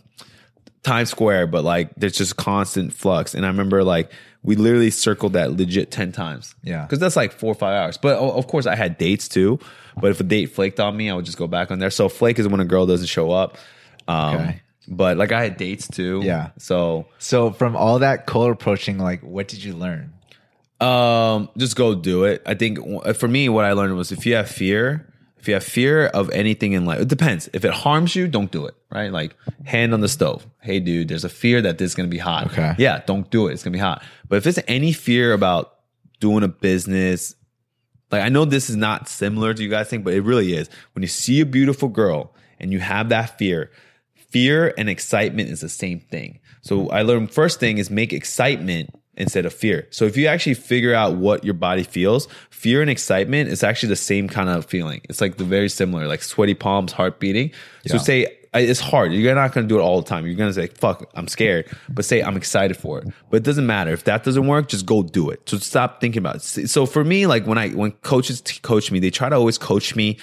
[0.83, 3.35] Times Square, but like there's just constant flux.
[3.35, 6.55] And I remember like we literally circled that legit ten times.
[6.62, 6.83] Yeah.
[6.83, 7.96] because that's like four or five hours.
[7.98, 9.59] But of course, I had dates too.
[10.01, 11.90] But if a date flaked on me, I would just go back on there.
[11.90, 13.59] So flake is when a girl doesn't show up.
[14.07, 14.62] Um, Okay.
[14.90, 16.20] But like I had dates too.
[16.24, 16.51] Yeah.
[16.57, 20.14] So So from all that cold approaching, like what did you learn?
[20.81, 22.42] Um, just go do it.
[22.46, 22.79] I think
[23.16, 25.08] for me, what I learned was if you have fear,
[25.49, 27.49] you have fear of anything in life, it depends.
[27.53, 28.75] If it harms you, don't do it.
[28.91, 29.11] Right?
[29.13, 29.35] Like
[29.65, 30.47] hand on the stove.
[30.61, 32.49] Hey, dude, there's a fear that this is gonna be hot.
[32.49, 32.75] Okay.
[32.79, 33.53] Yeah, don't do it.
[33.53, 34.03] It's gonna be hot.
[34.29, 35.75] But if it's any fear about
[36.21, 37.35] doing a business,
[38.11, 40.69] like I know this is not similar to you guys think, but it really is.
[40.95, 43.71] When you see a beautiful girl and you have that fear,
[44.15, 46.41] fear and excitement is the same thing.
[46.63, 49.87] So I learned first thing is make excitement instead of fear.
[49.90, 53.90] So if you actually figure out what your body feels, fear and excitement is actually
[53.90, 55.02] the same kind of feeling.
[55.11, 57.50] It's like the very similar, like sweaty palms, heart beating.
[57.87, 58.00] So Yeah.
[58.00, 59.12] say it's hard.
[59.12, 60.26] You're not going to do it all the time.
[60.26, 61.66] You're going to say, fuck, I'm scared.
[61.90, 63.09] But say, I'm excited for it.
[63.31, 63.92] But it doesn't matter.
[63.92, 65.46] If that doesn't work, just go do it.
[65.48, 66.68] So stop thinking about it.
[66.68, 69.94] So for me, like when I, when coaches coach me, they try to always coach
[69.94, 70.16] me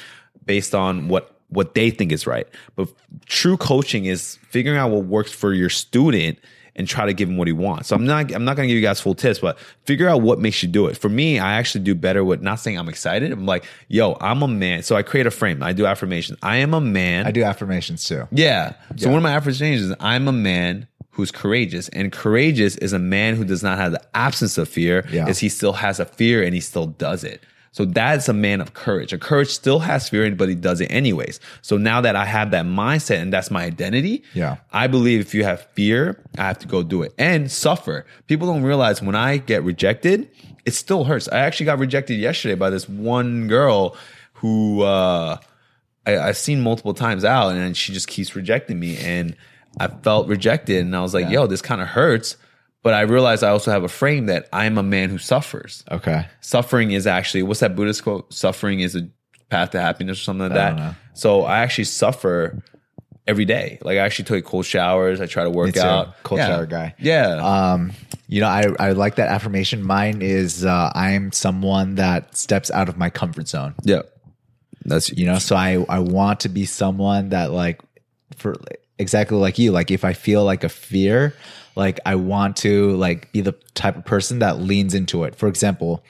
[0.44, 2.48] based on what, what they think is right.
[2.76, 2.90] But
[3.28, 6.40] true coaching is figuring out what works for your student
[6.78, 7.88] and try to give him what he wants.
[7.90, 10.40] So I'm not I'm not gonna give you guys full tips, but figure out what
[10.40, 10.98] makes you do it.
[10.98, 13.32] For me, I actually do better with not saying I'm excited.
[13.32, 14.84] I'm like, yo, I'm a man.
[14.84, 15.64] So I create a frame.
[15.64, 16.38] I do affirmations.
[16.42, 17.26] I am a man.
[17.26, 18.28] I do affirmations too.
[18.32, 18.74] Yeah.
[18.98, 19.08] So Yeah.
[19.10, 21.88] one of my affirmations is I'm a man who's courageous.
[21.90, 25.28] And courageous is a man who does not have the absence of fear, Yeah.
[25.30, 27.42] is he still has a fear and he still does it.
[27.76, 29.12] So that's a man of courage.
[29.12, 31.42] A courage still has fear, but he does it anyways.
[31.62, 34.56] So now that I have that mindset and that's my identity, Yeah.
[34.72, 38.06] I believe if you have fear, I have to go do it and suffer.
[38.28, 40.30] People don't realize when I get rejected,
[40.64, 41.28] it still hurts.
[41.28, 43.98] I actually got rejected yesterday by this one girl
[44.36, 45.36] who uh,
[46.08, 49.36] I, I've seen multiple times out, and she just keeps rejecting me, and
[49.82, 51.42] I felt rejected, and I was like, Yeah.
[51.42, 52.38] "Yo, this kind of hurts."
[52.86, 55.84] But I realize I also have a frame that I'm a man who suffers.
[55.92, 56.28] Okay.
[56.42, 58.32] Suffering is actually what's that Buddhist quote?
[58.32, 59.10] Suffering is a
[59.50, 60.96] path to happiness or something like that.
[61.16, 62.62] So I actually suffer
[63.26, 63.80] every day.
[63.82, 65.20] Like I actually take cold showers.
[65.20, 66.22] I try to work out.
[66.22, 66.48] Cold Yeah.
[66.48, 66.94] shower guy.
[67.00, 67.38] Yeah.
[67.74, 67.92] Um,
[68.28, 69.82] you know, I, I like that affirmation.
[69.82, 73.74] Mine is uh, I'm someone that steps out of my comfort zone.
[73.84, 74.04] yeah.
[74.88, 77.82] That's You know, so I I want to be someone that like
[78.38, 78.54] for
[79.00, 79.72] exactly like you.
[79.72, 81.34] Like if I feel like a fear,
[81.76, 85.36] like I want to like be the type of person that leans into it.
[85.36, 86.04] For example,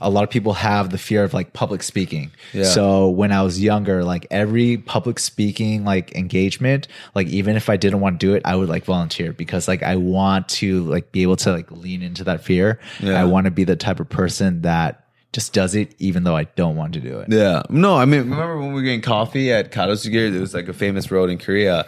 [0.00, 2.30] a lot of people have the fear of like public speaking.
[2.52, 2.64] Yeah.
[2.64, 7.76] So when I was younger, like every public speaking like engagement, like even if I
[7.78, 11.12] didn't want to do it, I would like volunteer because like I want to like
[11.12, 12.78] be able to like lean into that fear.
[13.00, 13.20] Yeah.
[13.20, 16.44] I want to be the type of person that just does it even though I
[16.44, 17.28] don't want to do it.
[17.30, 17.62] Yeah.
[17.70, 20.30] No, I mean, remember when we were getting coffee at Garosu-gil?
[20.32, 21.86] There was like a famous road in Korea.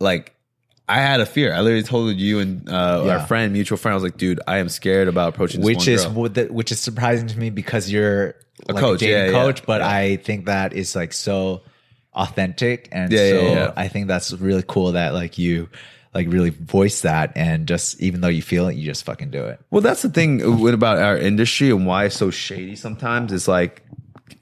[0.00, 0.34] Like,
[0.88, 1.52] I had a fear.
[1.54, 3.12] I literally told you and uh, Yeah.
[3.18, 5.86] our friend, mutual friend, I was like, dude, I am scared about approaching this which
[5.86, 8.34] one is the, which is surprising to me because you're
[8.68, 9.88] A like coach, a yeah, yeah, coach, but yeah.
[9.88, 11.62] I think that is like so
[12.12, 13.72] authentic and so.
[13.76, 15.68] I think that's really cool that like you
[16.14, 19.44] like really voice that and just even though you feel it, you just fucking do
[19.44, 19.60] it.
[19.70, 23.32] Well, that's the thing with- about our industry and why it's so shady sometimes.
[23.32, 23.82] It's like,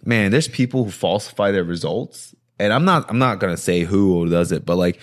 [0.04, 2.34] man, there's people who falsify their results.
[2.58, 5.00] And I'm not I'm not gonna say who does it, but like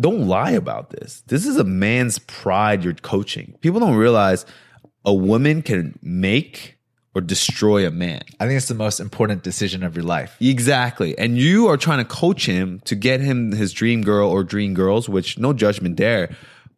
[0.00, 1.22] don't lie about this.
[1.26, 3.56] This is a man's pride you're coaching.
[3.60, 4.46] People don't realize
[5.04, 6.78] a woman can make
[7.14, 8.22] or destroy a man.
[8.38, 10.36] I think it's the most important decision of your life.
[10.40, 11.18] Exactly.
[11.18, 14.74] And you are trying to coach him to get him his dream girl or dream
[14.74, 16.34] girls, which no judgment there.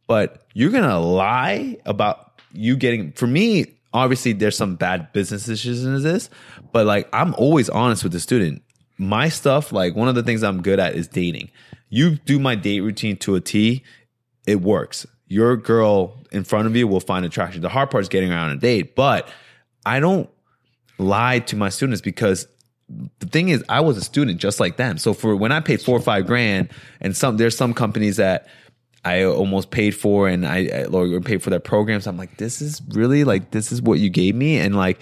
[0.06, 5.44] But you're going to lie about you getting, for me, obviously there's some bad business
[5.44, 6.30] decisions in this,
[6.72, 8.62] but like I'm always honest with the student.
[8.98, 11.50] My stuff, like one of the things I'm good at is dating.
[11.94, 13.84] You do my date routine to a T,
[14.46, 15.06] it works.
[15.26, 17.60] Your girl in front of you will find attraction.
[17.60, 19.28] The hard part is getting on a date, but
[19.84, 20.30] I don't
[20.96, 22.48] lie to my students because
[23.18, 24.96] the thing is, I was a student just like them.
[24.96, 26.70] So for when I paid four or five grand,
[27.02, 28.48] and some there's some companies that
[29.04, 32.06] I almost paid for, and I, I or paid for their programs.
[32.06, 34.98] I'm like, this is really like this is what you gave me, and like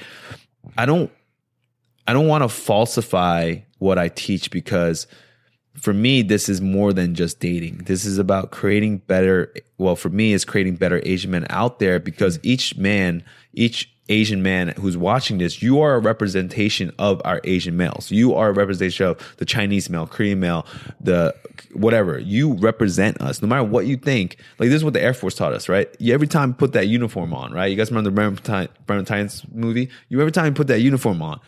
[0.76, 1.12] I don't
[2.08, 5.06] I don't want to falsify what I teach because
[5.80, 7.78] for me, this is more than just dating.
[7.86, 9.52] This is about creating better.
[9.78, 12.48] Well, for me, it's creating better Asian men out there because mm-hmm.
[12.48, 17.76] each man, each Asian man who's watching this, you are a representation of our Asian
[17.76, 18.10] males.
[18.10, 20.66] You are a representation of the Chinese male, Korean male,
[21.00, 21.34] the
[21.72, 22.18] whatever.
[22.18, 24.36] You represent us, no matter what you think.
[24.58, 25.88] Like this is what the Air Force taught us, right?
[25.98, 27.70] You, every time you put that uniform on, right?
[27.70, 29.88] You guys remember the Remember Remember Titans movie?
[30.08, 31.40] You every time you put that uniform on,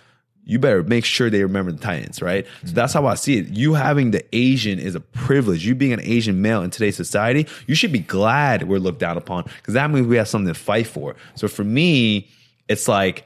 [0.44, 2.46] you better make sure they remember the Titans, right?
[2.64, 3.48] So that's how I see it.
[3.48, 5.64] You having the Asian is a privilege.
[5.64, 9.16] You being an Asian male in today's society, you should be glad we're looked down
[9.16, 11.14] upon because that means we have something to fight for.
[11.36, 12.28] So for me,
[12.68, 13.24] it's like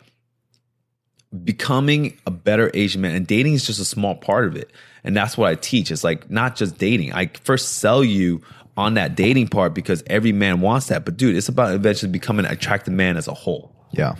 [1.44, 4.70] becoming a better Asian man and dating is just a small part of it.
[5.02, 5.90] And that's what I teach.
[5.90, 7.12] It's like not just dating.
[7.12, 8.42] I first sell you
[8.76, 11.04] on that dating part because every man wants that.
[11.04, 13.74] But dude, it's about eventually becoming an attractive man as a whole.
[13.92, 14.16] Yeah,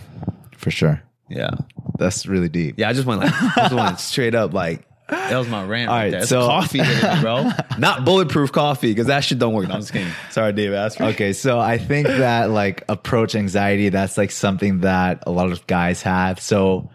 [0.57, 1.03] for sure.
[1.29, 1.51] Yeah.
[1.97, 2.75] That's really deep.
[2.77, 5.89] Yeah, I just went like I just went straight up like that was my rant.
[5.89, 6.19] All right, right, there.
[6.21, 6.81] It's so- coffee,
[7.21, 7.49] bro.
[7.77, 9.67] Not bulletproof coffee because that shit don't work.
[9.67, 10.11] No, I'm just kidding.
[10.31, 10.73] Sorry, Dave.
[10.73, 10.99] Ask.
[10.99, 15.65] Okay, so I think that like approach anxiety, that's like something that a lot of
[15.65, 16.39] guys have.
[16.41, 16.89] So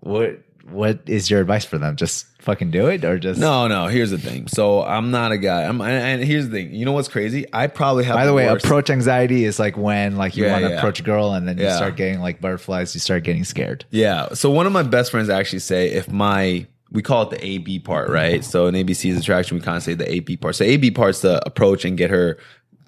[0.00, 1.96] what what is your advice for them?
[1.96, 3.86] Just fucking do it or just No, no.
[3.88, 4.46] Here's the thing.
[4.48, 5.64] So I'm not a guy.
[5.64, 6.72] I'm, and, and here's the thing.
[6.74, 7.44] You know what's crazy?
[7.52, 8.14] I probably have.
[8.14, 10.76] By the way, worst- approach anxiety is like when like you Yeah, want to yeah.
[10.78, 11.76] approach a girl and then you Yeah.
[11.76, 13.84] start getting like butterflies, you start getting scared.
[13.90, 14.32] Yeah.
[14.32, 17.80] So one of my best friends actually say if my we call it the AB
[17.80, 18.42] part, right?
[18.44, 20.54] So in ABC's attraction, we kind of say the AB part.
[20.54, 22.38] So AB part's the approach and get her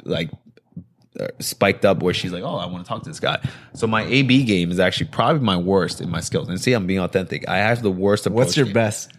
[0.05, 0.31] like
[1.19, 3.41] uh, spiked up where she's like, oh, I want to talk to this guy.
[3.75, 6.49] So my AB game is actually probably my worst in my skills.
[6.49, 7.49] And see, I'm being authentic.
[7.49, 8.37] I have the worst approach.
[8.37, 8.75] What's your game.
[8.75, 9.13] best?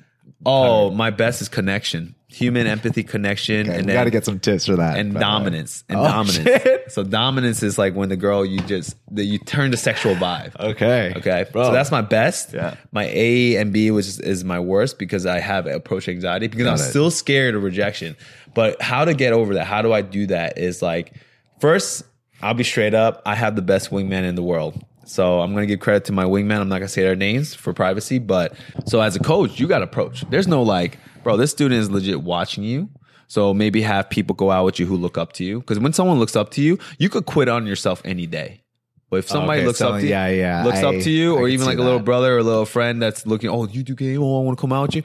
[0.45, 4.39] Oh, my best is connection, human empathy, connection, Okay, and we got to get some
[4.39, 4.97] tips for that.
[4.97, 6.34] and dominance and Oh, dominance.
[6.36, 6.91] shit.
[6.91, 10.58] So dominance is like when the girl you just that you turn the sexual vibe.
[10.60, 11.13] Okay.
[11.17, 11.65] Okay, Bro.
[11.65, 12.54] so that's my best.
[12.54, 12.75] Yeah.
[12.91, 16.67] My A and B which is, is my worst because I have approach anxiety because
[16.67, 16.78] I'm it.
[16.89, 18.15] still scared of rejection.
[18.56, 19.65] But how to get over that?
[19.65, 20.58] How do I do that?
[20.58, 21.13] Is like
[21.60, 22.04] first
[22.41, 23.21] I'll be straight up.
[23.25, 24.82] I have the best wingman in the world.
[25.10, 26.60] So I'm gonna give credit to my wingman.
[26.62, 28.54] I'm not gonna say their names for privacy, but
[28.86, 30.24] so as a coach, you got to approach.
[30.30, 32.89] There's no like, bro, this student is legit watching you.
[33.28, 35.60] So maybe have people go out with you who look up to you.
[35.62, 38.62] Because when someone looks up to you, you could quit on yourself any day.
[39.10, 41.36] But if somebody Okay, looks so up to you, yeah, yeah, looks up to you,
[41.36, 43.82] I or even like a little brother or a little friend that's looking, oh, you
[43.82, 45.04] do game, oh, I want to come out with you.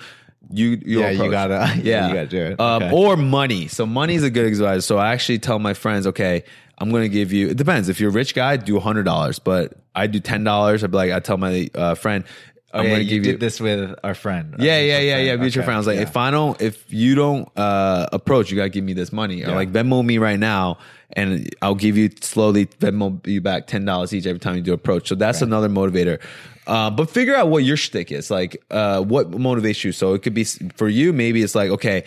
[0.51, 2.61] You, you Yeah, you gotta- yeah, you gotta do it.
[2.61, 2.95] Um, Okay.
[2.95, 3.69] Or money.
[3.69, 4.85] So money is a good advice.
[4.85, 6.45] So I actually tell my friends, okay,
[6.79, 7.49] I'm going to give you.
[7.49, 7.89] It depends.
[7.89, 10.83] If you're a rich guy, do hundred dollars, but I do ten dollars.
[10.85, 12.25] I'd be like, I tell my uh, friend,
[12.73, 14.57] I'm to you give did you this with our friend.
[14.59, 15.27] yeah, yeah, yeah, friend.
[15.27, 15.37] yeah.
[15.37, 15.75] Mutual Okay, friend.
[15.77, 16.03] I was like, yeah.
[16.03, 19.51] if I don't, if you don't uh, approach, you gotta give me this money, or
[19.51, 19.55] Yeah.
[19.55, 20.79] like Venmo me right now,
[21.13, 24.73] and I'll give you slowly Venmo you back ten dollars each every time you do
[24.73, 25.09] approach.
[25.09, 26.21] So that's another motivator.
[26.67, 29.93] Uh, but figure out what your shtick is, like uh, what motivates you.
[29.93, 32.05] So it could be for you, maybe it's like okay.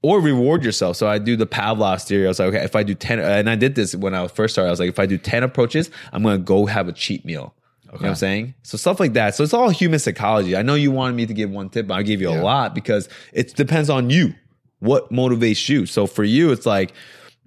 [0.00, 0.96] Or reward yourself.
[0.96, 2.26] So I do the Pavlov theory.
[2.26, 4.54] I was like, okay, if I do 10, and I did this when I first
[4.54, 6.92] started, I was like, if I do 10 approaches, I'm going to go have a
[6.92, 7.52] cheat meal.
[7.84, 8.54] You know what I'm saying?
[8.62, 9.34] So stuff like that.
[9.34, 10.56] So it's all human psychology.
[10.56, 12.42] I know you wanted me to give one tip, but I gave you a Yeah.
[12.42, 14.34] lot because it depends on you.
[14.80, 15.86] What motivates you?
[15.86, 16.92] So for you, it's like,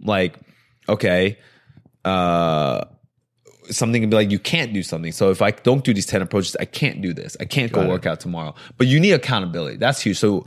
[0.03, 0.35] like,
[0.89, 1.37] okay,
[2.03, 2.83] uh,
[3.69, 5.11] something can be like you can't do something.
[5.11, 7.37] So if I don't do these 10 approaches, I can't do this.
[7.39, 8.07] I can't go Got it.
[8.07, 8.55] out tomorrow.
[8.77, 9.77] But you need accountability.
[9.77, 10.17] That's huge.
[10.17, 10.45] So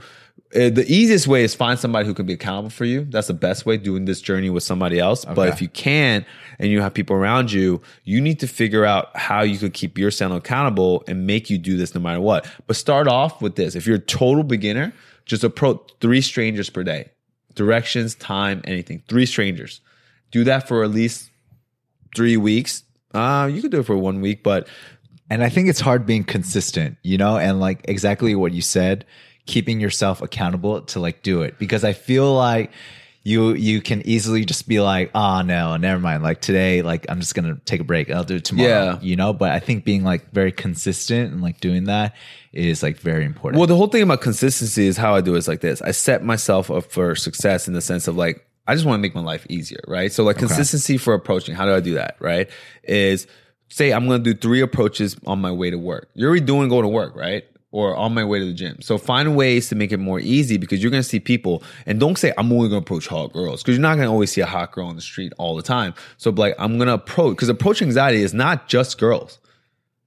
[0.55, 3.05] uh, the easiest way is find somebody who can be accountable for you.
[3.09, 5.25] That's the best way doing this journey with somebody else.
[5.25, 6.25] But if you can't
[6.59, 9.97] and you have people around you, you need to figure out how you could keep
[9.97, 12.47] your yourself accountable and make you do this no matter what.
[12.67, 13.75] But start off with this.
[13.75, 14.93] If you're a total beginner,
[15.25, 17.09] just approach three strangers per day.
[17.55, 19.01] Directions, time, anything.
[19.07, 19.81] Three strangers.
[20.31, 21.31] Do that for at least
[22.15, 22.83] three weeks.
[23.13, 24.67] Uh, you could do it for one week, but
[25.29, 29.05] And I think it's hard being consistent, you know, and like exactly what you said,
[29.45, 32.71] keeping yourself accountable to like do it because I feel like
[33.23, 36.21] you you can easily just be like, oh no, never mind.
[36.21, 38.11] Like today, like I'm just gonna take a break.
[38.11, 38.69] I'll do it tomorrow.
[38.69, 38.99] Yeah.
[39.01, 42.15] You know, but I think being like very consistent and like doing that
[42.53, 43.59] is like very important.
[43.59, 45.81] Well, the whole thing about consistency is how I do it is like this.
[45.81, 49.01] I set myself up for success in the sense of like, I just want to
[49.01, 50.11] make my life easier, right?
[50.11, 52.47] So like consistency for approaching, how do I do that, right?
[52.83, 53.25] Is
[53.69, 56.09] say I'm going to do three approaches on my way to work.
[56.13, 57.43] You're already doing going to work, right?
[57.75, 58.81] Or on my way to the gym.
[58.81, 62.17] So find ways to make it more easy because you're to see people and don't
[62.17, 64.71] say I'm only to approach hot girls because you're not to always see a hot
[64.71, 65.93] girl on the street all the time.
[66.15, 69.39] So like I'm to approach because approach anxiety is not just girls.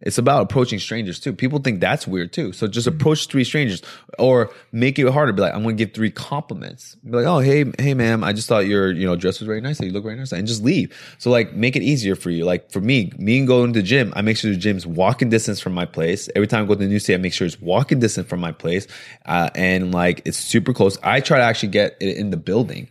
[0.00, 1.32] It's about approaching strangers too.
[1.32, 2.52] People think that's weird too.
[2.52, 3.82] So just approach three strangers
[4.18, 5.32] or make it harder.
[5.32, 6.94] Be like, I'm gonna give three compliments.
[6.96, 9.60] Be like, oh hey, hey ma'am, I just thought your, you know, dress was very
[9.60, 9.80] nice.
[9.80, 10.30] You look very nice.
[10.30, 10.94] And just leave.
[11.18, 12.44] So like make it easier for you.
[12.44, 15.30] Like for me, me and going to the gym, I make sure the gym's walking
[15.30, 16.28] distance from my place.
[16.36, 18.40] Every time I go to the new city, I make sure it's walking distance from
[18.40, 18.86] my place.
[19.26, 20.96] Uh, and like it's super close.
[21.02, 22.88] I try to actually get it in the building.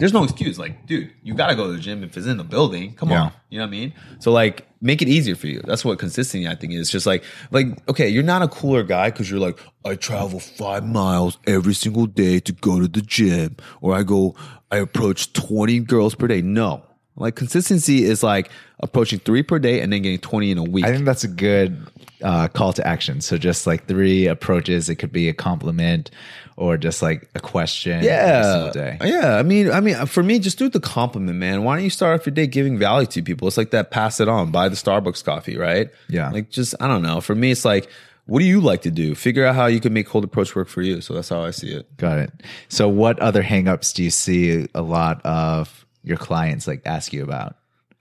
[0.00, 0.58] There's no excuse.
[0.58, 2.94] Like, dude, you gotta go to the gym if it's in the building.
[2.94, 3.22] Come Yeah.
[3.24, 3.32] on.
[3.50, 3.92] You know what I mean?
[4.18, 5.60] So like make it easier for you.
[5.64, 6.90] That's what consistency I think is.
[6.90, 7.22] Just like
[7.52, 11.74] like okay, you're not a cooler guy because you're like I travel five miles every
[11.74, 14.34] single day to go to the gym, or I go
[14.72, 16.42] I approach 20 girls per day.
[16.42, 16.82] No,
[17.20, 18.50] like consistency is like
[18.80, 20.84] approaching three per day and then getting 20 in a week.
[20.84, 21.86] I think that's a good
[22.22, 23.20] uh, call to action.
[23.20, 24.88] So just like three approaches.
[24.88, 26.10] It could be a compliment
[26.56, 28.02] or just like a question.
[28.02, 29.36] yeah, yeah.
[29.36, 31.64] I mean, I mean, for me, just do the compliment, man.
[31.64, 33.48] Why don't you start off your day giving value to people?
[33.48, 33.90] It's like that.
[33.90, 34.50] Pass it on.
[34.50, 35.90] Buy the Starbucks coffee, right?
[36.08, 36.30] Yeah.
[36.30, 37.20] Like, just I don't know.
[37.20, 37.88] For me, it's like,
[38.26, 39.14] what do you like to do?
[39.14, 41.00] Figure out how you can make cold approach work for you.
[41.00, 41.96] So that's how I see it.
[41.96, 42.32] Got it.
[42.68, 47.22] So what other hangups do you see a lot of your clients like ask you
[47.22, 47.56] about?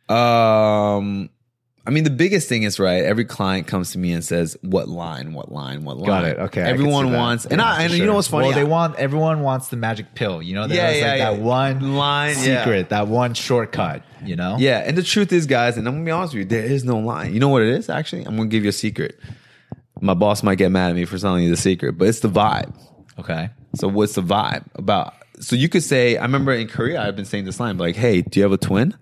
[0.09, 1.29] Um,
[1.85, 3.03] I mean, the biggest thing is right.
[3.03, 5.33] Every client comes to me and says, "What line?
[5.33, 5.83] What line?
[5.83, 6.37] What line?" Got it.
[6.39, 6.61] Okay.
[6.61, 8.47] Everyone wants, and Yeah, I, and you know what's funny?
[8.47, 10.41] Well, they want everyone wants the magic pill.
[10.41, 12.63] You know, there's Yeah, like yeah, that one Line, yeah.
[12.63, 14.03] secret, that one shortcut.
[14.23, 16.45] You know, Yeah, and the truth is, guys, and I'm gonna be honest with you,
[16.45, 17.33] there is no line.
[17.33, 17.89] You know what it is?
[17.89, 19.17] Actually, I'm gonna give you a secret.
[20.01, 22.29] My boss might get mad at me for telling you the secret, but it's the
[22.29, 22.73] vibe.
[23.17, 23.49] Okay.
[23.75, 25.13] So what's the vibe about?
[25.39, 28.21] So you could say, I remember in Korea, I've been saying this line, like, "Hey,
[28.21, 28.95] do you have a twin?"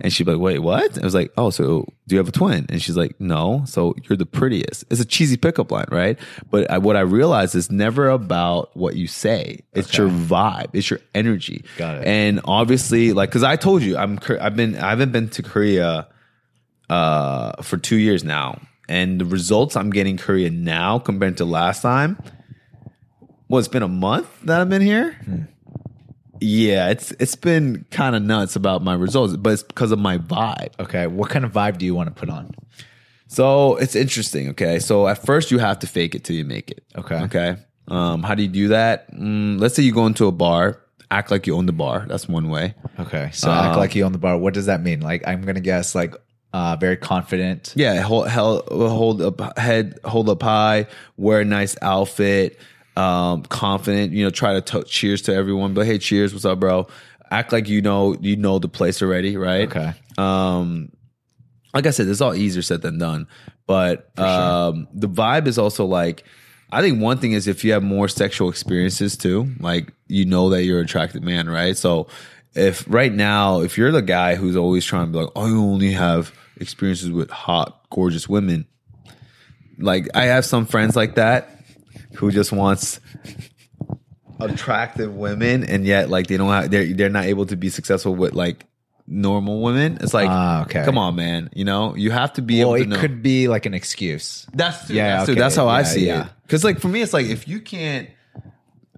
[0.00, 2.32] And she'd be like, "Wait, what?" I was like, "Oh, so do you have a
[2.32, 4.84] twin?" And she's like, "No." So you're the prettiest.
[4.90, 6.18] It's a cheesy pickup line, right?
[6.50, 9.60] But I, what I realized is never about what you say.
[9.74, 10.70] It's your vibe.
[10.72, 11.64] It's your energy.
[11.76, 12.06] Got it.
[12.06, 16.08] And obviously, like, because I told you, I'm, I've been I haven't been to Korea
[16.88, 21.82] uh, for two years now, and the results I'm getting Korea now compared to last
[21.82, 22.18] time.
[23.48, 25.48] Well, it's been a month that I've been here.
[26.42, 30.18] Yeah, it's it's been kind of nuts about my results, but it's because of my
[30.18, 30.70] vibe.
[30.80, 31.06] Okay.
[31.06, 32.50] What kind of vibe do you want to put on?
[33.28, 34.50] So it's interesting.
[34.50, 36.84] Okay, so at first you have to fake it till you make it.
[36.96, 37.16] Okay.
[37.22, 37.56] Okay.
[37.88, 39.12] Um, how do you do that?
[39.14, 40.80] Mm, let's say you go into a bar,
[41.10, 42.04] act like you own the bar.
[42.08, 42.74] That's one way.
[43.00, 43.30] Okay.
[43.32, 44.36] So Um, act like you own the bar.
[44.36, 45.00] What does that mean?
[45.00, 46.14] Like I'm gonna guess like
[46.52, 47.72] uh very confident.
[47.74, 50.86] Yeah, hold, hold, hold up head, hold up high,
[51.16, 52.58] wear a nice outfit,
[52.96, 54.12] um, confident.
[54.12, 55.74] You know, try to to- cheers to everyone.
[55.74, 56.88] But hey, cheers, what's up, bro?
[57.30, 59.68] Act like you know you know the place already, right?
[59.68, 59.94] Okay.
[60.18, 60.92] Um,
[61.74, 63.26] like I said, it's all easier said than done.
[63.66, 66.24] But um, the vibe is also like,
[66.70, 70.50] I think one thing is if you have more sexual experiences too, like you know
[70.50, 71.76] that you're an attractive man, right?
[71.76, 72.08] So
[72.54, 75.92] if right now, if you're the guy who's always trying to be like, I only
[75.92, 78.66] have experiences with hot, gorgeous women,
[79.78, 81.61] like I have some friends like that
[82.16, 83.00] who just wants
[84.40, 88.14] attractive women and yet like they don't have they're they're not able to be successful
[88.14, 88.66] with like
[89.06, 89.98] normal women.
[90.00, 90.84] It's like Ah, okay.
[90.84, 91.50] come on, man.
[91.54, 93.00] You know, you have to be Well, able it to know.
[93.00, 94.46] could be like an excuse.
[94.54, 94.96] that's true.
[94.96, 95.32] Yeah, that's, true.
[95.34, 95.40] okay.
[95.40, 96.26] that's how I see yeah.
[96.26, 96.32] it.
[96.42, 98.08] Because like for me, it's like if you can't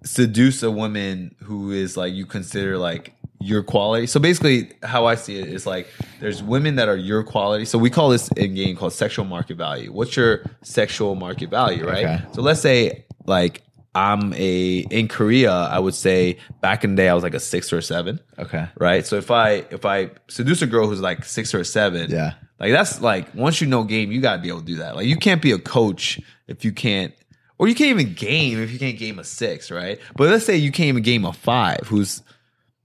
[0.04, 4.06] seduce a woman who is like you consider like your quality.
[4.06, 5.88] So basically, how I see it is like
[6.20, 7.64] there's women that are your quality.
[7.64, 9.92] So we call this in game called sexual market value.
[9.92, 12.04] What's your sexual market value, right?
[12.04, 12.22] Okay.
[12.32, 13.62] So let's say like
[13.94, 17.40] I'm a in Korea, I would say back in the day I was like a
[17.40, 18.20] six or a seven.
[18.38, 18.66] Okay.
[18.78, 19.06] Right.
[19.06, 22.32] So if I if I seduce a girl who's like six or a seven, Yeah.
[22.58, 24.96] like that's like once you know game, you gotta be able to do that.
[24.96, 27.14] Like you can't be a coach if you can't
[27.58, 30.00] or you can't even game if you can't game a six, right?
[30.16, 32.20] But let's say you can't even game a five, who's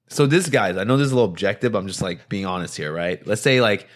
[0.10, 2.78] so this guys, I know this is a little objective, I'm just like being honest
[2.78, 3.26] here, right?
[3.28, 3.88] Let's say like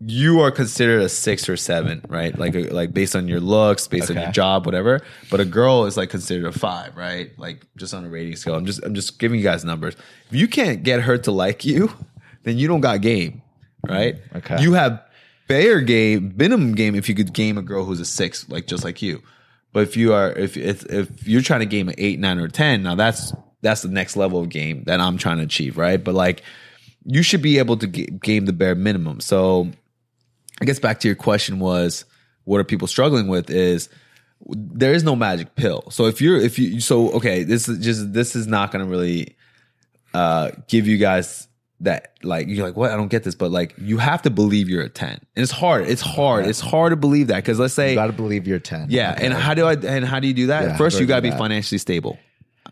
[0.00, 2.38] you are considered a six or seven, right?
[2.38, 5.00] Like like based on your looks, based on your job, whatever.
[5.30, 7.36] But a girl is like considered a five, right?
[7.38, 8.54] Like just on a rating scale.
[8.54, 9.96] I'm just I'm just giving you guys numbers.
[10.30, 11.90] If you can't get her to like you,
[12.42, 13.42] then you don't got game,
[13.88, 14.16] right?
[14.34, 14.62] Okay.
[14.62, 15.02] You have
[15.48, 18.84] fair game, minimum game if you could game a girl who's a six, like just
[18.84, 19.22] like you.
[19.72, 22.48] But if you are if if if you're trying to game an eight, nine, or
[22.48, 23.32] ten, now that's
[23.62, 26.02] that's the next level of game that I'm trying to achieve, right?
[26.02, 26.42] But like
[27.04, 29.20] you should be able to ga- game the bare minimum.
[29.20, 29.70] So
[30.60, 32.04] I guess back to your question was
[32.44, 33.88] what are people struggling with is
[34.48, 35.84] there is no magic pill.
[35.90, 38.90] So if you're if you so okay, this is just this is not going to
[38.90, 39.36] really
[40.14, 41.48] uh give you guys
[41.80, 44.68] that like you're like what I don't get this, but like you have to believe
[44.68, 45.10] you're a 10.
[45.10, 45.86] And it's hard.
[45.88, 46.46] It's hard.
[46.46, 48.86] It's hard to believe that cuz let's say You got to believe you're 10.
[48.88, 49.26] yeah, Okay.
[49.26, 50.62] and how do I and how do you do that?
[50.64, 51.38] Yeah, First, you got to be that?
[51.38, 52.18] financially stable.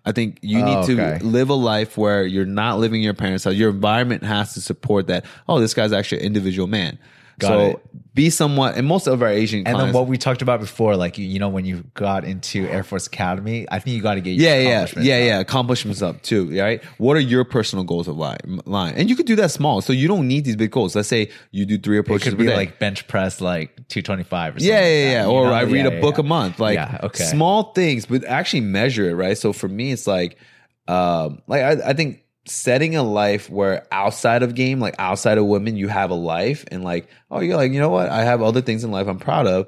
[0.07, 1.19] I think you Oh, need to okay.
[1.25, 3.55] live a life where you're not living in your parents' house.
[3.55, 5.25] Your environment has to support that.
[5.49, 6.99] Oh, this guy's actually an individual man.
[7.39, 8.15] Got so it.
[8.15, 11.19] be somewhat, and most of our Asian And then what we talked about before, like
[11.19, 14.21] you, you know, when you got into Air Force Academy, I think you got to
[14.21, 15.27] get your yeah, yeah, accomplishments yeah, up.
[15.27, 15.41] yeah.
[15.41, 16.85] Accomplishments up too, right?
[16.99, 18.61] What are your personal goals of line?
[18.67, 18.95] line?
[18.97, 20.95] And you could do that small, so you don't need these big goals.
[20.95, 22.57] Let's say you do three It approaches could per be day.
[22.57, 24.69] like bench press like 225 or something.
[24.69, 25.25] yeah, like yeah, yeah.
[25.25, 25.53] you Or know?
[25.53, 26.21] I read Yeah, a yeah, book yeah.
[26.21, 27.25] a month, like Yeah, okay.
[27.25, 29.37] small things, but actually measure it, right?
[29.37, 30.39] So for me, it's like,
[30.87, 35.47] um, like I, I think setting a life where outside of game, like outside of
[35.47, 38.09] women, you have a life, and like, oh, you're like, you know what?
[38.09, 39.67] I have other things in life I'm proud of.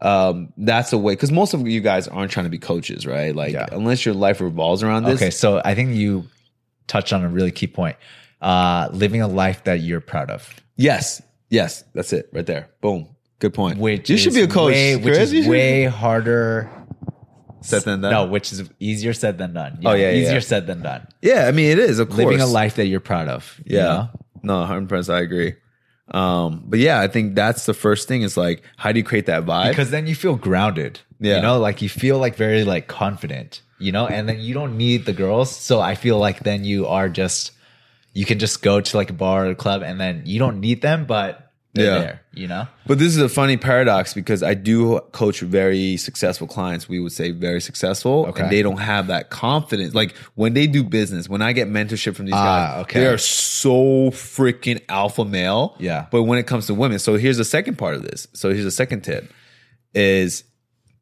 [0.00, 3.34] Um, that's a way because most of you guys aren't trying to be coaches, right?
[3.34, 3.66] Like, Yeah.
[3.72, 5.20] unless your life revolves around this.
[5.20, 6.24] Okay, so I think you
[6.86, 7.96] touched on a really key point.
[8.40, 10.48] Uh, living a life that you're proud of.
[10.76, 11.20] Yes,
[11.50, 12.68] yes, that's it, right there.
[12.80, 13.08] Boom.
[13.40, 13.78] Good point.
[13.78, 15.32] Which you should be a coach, way, which Chris.
[15.32, 16.70] Is way harder
[17.60, 18.12] Said than done?
[18.12, 19.80] No, which is easier said than done.
[19.84, 20.40] Oh, yeah, yeah, easier yeah.
[20.40, 21.06] said than done.
[21.22, 21.98] Yeah, I mean it is.
[21.98, 23.60] Of course, Living a life that you're proud of.
[23.64, 23.82] you Yeah.
[23.84, 24.08] know?
[24.42, 25.18] No, hundred percent.
[25.18, 25.54] I agree.
[26.10, 28.22] Um, but yeah, I think that's the first thing.
[28.22, 29.70] Is like, how do you create that vibe?
[29.70, 31.00] because then you feel grounded.
[31.20, 31.36] Yeah.
[31.36, 34.76] You know, like you feel like very like confident, you know, and then you don't
[34.78, 35.54] need the girls.
[35.54, 37.52] So I feel like then you are just
[38.14, 40.60] you can just go to like a bar or a club and then you don't
[40.60, 41.98] need them, but they're Yeah.
[41.98, 42.66] there, you know?
[42.86, 46.88] But this is a funny paradox because I do coach very successful clients.
[46.88, 48.42] We would say very successful, Okay.
[48.42, 49.94] and they don't have that confidence.
[49.94, 53.00] Like when they do business, when I get mentorship from these Ah, guys, okay.
[53.00, 55.76] they are so freaking alpha male.
[55.78, 56.06] Yeah.
[56.10, 58.26] But when it comes to women, so here's the second part of this.
[58.32, 59.30] So here's the second tip:
[59.94, 60.44] is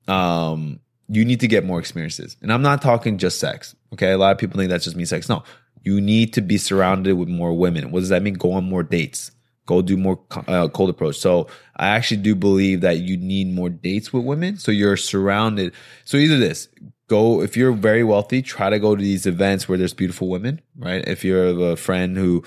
[0.09, 3.77] um you need to get more experiences, and I'm not talking just sex.
[3.93, 5.29] Okay, a lot of people think that's just means sex.
[5.29, 5.45] No,
[5.85, 7.93] you need to be surrounded with more women.
[7.93, 8.35] What does that mean?
[8.35, 9.31] Go on more dates
[9.67, 11.17] go do more uh, cold approach.
[11.19, 14.57] So I actually do believe that you need more dates with women.
[14.57, 15.75] So you're surrounded.
[16.05, 16.69] So either this,
[17.09, 20.61] go if you're very wealthy, try to go to these events where there's beautiful women,
[20.77, 21.07] right?
[21.07, 22.45] If you're a friend who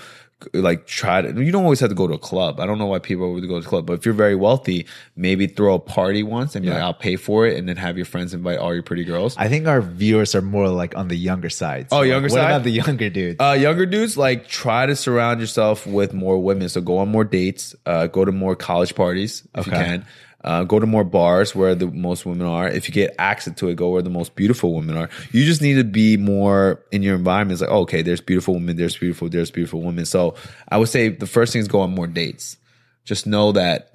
[0.54, 2.60] like try to you don't always have to go to a club.
[2.60, 4.86] I don't know why people would go to the club, but if you're very wealthy,
[5.16, 7.98] maybe throw a party once and be like, I'll pay for it, and then have
[7.98, 9.36] your friends invite all your pretty girls.
[9.38, 11.88] I think our viewers are more like on the younger side.
[11.92, 12.46] Oh, like, younger what side?
[12.46, 13.38] about the younger dudes?
[13.40, 16.70] Uh, younger dudes, like try to surround yourself with more women.
[16.70, 20.06] So go on more dates, uh, go to more college parties if you can.
[20.42, 22.68] Uh, go to more bars where the most women are.
[22.68, 25.10] If you get access to it, go where the most beautiful women are.
[25.32, 27.54] You just need to be more in your environment.
[27.54, 30.06] It's like, oh, okay, there's beautiful women, there's beautiful, there's beautiful women.
[30.06, 30.36] So
[30.70, 32.56] I would say the first thing is go on more dates.
[33.04, 33.94] Just know that,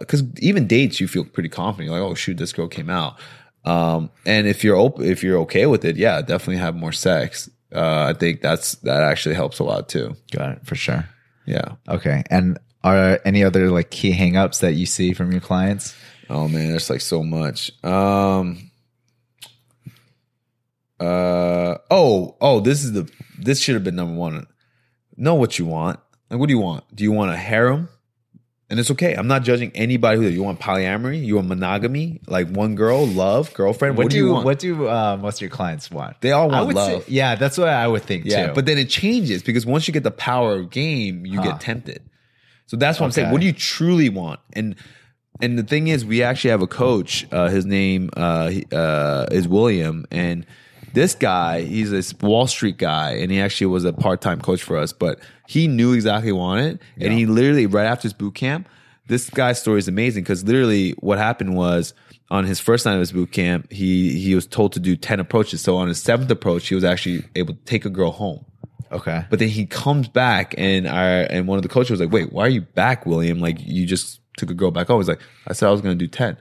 [0.00, 1.90] because even dates, you feel pretty confident.
[1.90, 3.20] You're like, oh shoot, this girl came out.
[3.64, 7.48] Um, and if you're open, if you're okay with it, yeah, definitely have more sex.
[7.74, 10.16] Uh, I think that's that actually helps a lot too.
[10.32, 11.08] Got it for sure.
[11.46, 11.76] Yeah.
[11.88, 12.22] Okay.
[12.30, 15.94] And are any other like key hangups that you see from your clients?
[16.30, 17.72] Oh man, there's like so much.
[17.84, 18.70] Um.
[21.00, 21.76] Uh.
[21.90, 22.36] Oh.
[22.40, 22.60] Oh.
[22.60, 23.10] This is the.
[23.38, 24.46] This should have been number one.
[25.16, 26.00] Know what you want.
[26.30, 26.84] Like, what do you want?
[26.94, 27.88] Do you want a harem?
[28.70, 29.14] And it's okay.
[29.14, 31.22] I'm not judging anybody who you want polyamory.
[31.24, 33.96] You want monogamy, like one girl, love, girlfriend.
[33.96, 34.44] What, What, do you want?
[34.46, 36.20] what do uh, most of your clients want?
[36.22, 37.08] They all want would say- love.
[37.08, 38.54] yeah, that's what I would think Yeah, too.
[38.54, 41.52] but then it changes because once you get the power of game, you Huh.
[41.52, 42.02] get tempted.
[42.74, 43.30] So that's what I'm saying.
[43.30, 44.40] What do you truly want?
[44.52, 44.74] And
[45.40, 47.24] and the thing is, we actually have a coach.
[47.30, 50.44] Uh, his name uh, uh, is William, and
[50.92, 54.60] this guy, he's this Wall Street guy, and he actually was a part time coach
[54.60, 54.92] for us.
[54.92, 58.68] But he knew exactly what he wanted, and he literally right after his boot camp.
[59.06, 61.94] This guy's story is amazing because literally what happened was
[62.30, 65.20] on his first night of his boot camp, he he was told to do ten
[65.20, 65.60] approaches.
[65.60, 68.44] So on his seventh approach, he was actually able to take a girl home.
[68.94, 69.24] Okay.
[69.30, 72.32] But then he comes back, and our and one of the coaches was like, "Wait,
[72.32, 73.40] why are you back, William?
[73.40, 75.98] Like you just took a girl back home." He's like, "I said I was going
[75.98, 76.36] to do 10.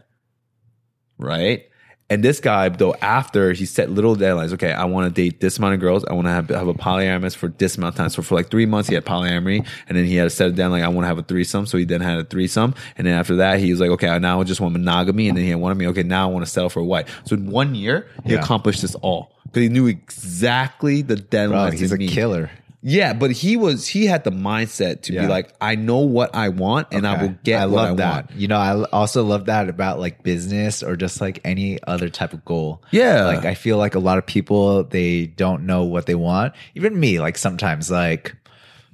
[1.17, 1.63] right?"
[2.09, 5.57] And this guy, though, after he set little deadlines, okay, I want to date this
[5.57, 6.03] amount of girls.
[6.05, 8.09] I want to have, have a polyamorous for this amount of time.
[8.09, 10.55] So for like three months, he had polyamory, and then he had to set it
[10.55, 11.65] down like I want to have a threesome.
[11.65, 14.41] So he then had a threesome, and then after that, he was like, okay, now
[14.41, 15.87] I just want monogamy, and then he had one of me.
[15.87, 17.21] Okay, now I want to settle for a wife.
[17.25, 18.41] So in one year, he Yeah.
[18.41, 21.69] accomplished this all he knew exactly the deadlines.
[21.69, 22.09] Bro, he's a meet.
[22.11, 22.49] killer.
[22.85, 25.21] Yeah, but he was he had the mindset to Yeah.
[25.21, 27.95] be like, I know what I want and I will get I what love I
[27.95, 28.29] that.
[28.29, 28.31] want.
[28.39, 32.33] You know, I also love that about like business or just like any other type
[32.33, 32.81] of goal.
[32.91, 33.23] Yeah.
[33.25, 36.53] Like I feel like a lot of people they don't know what they want.
[36.75, 38.35] Even me, like sometimes like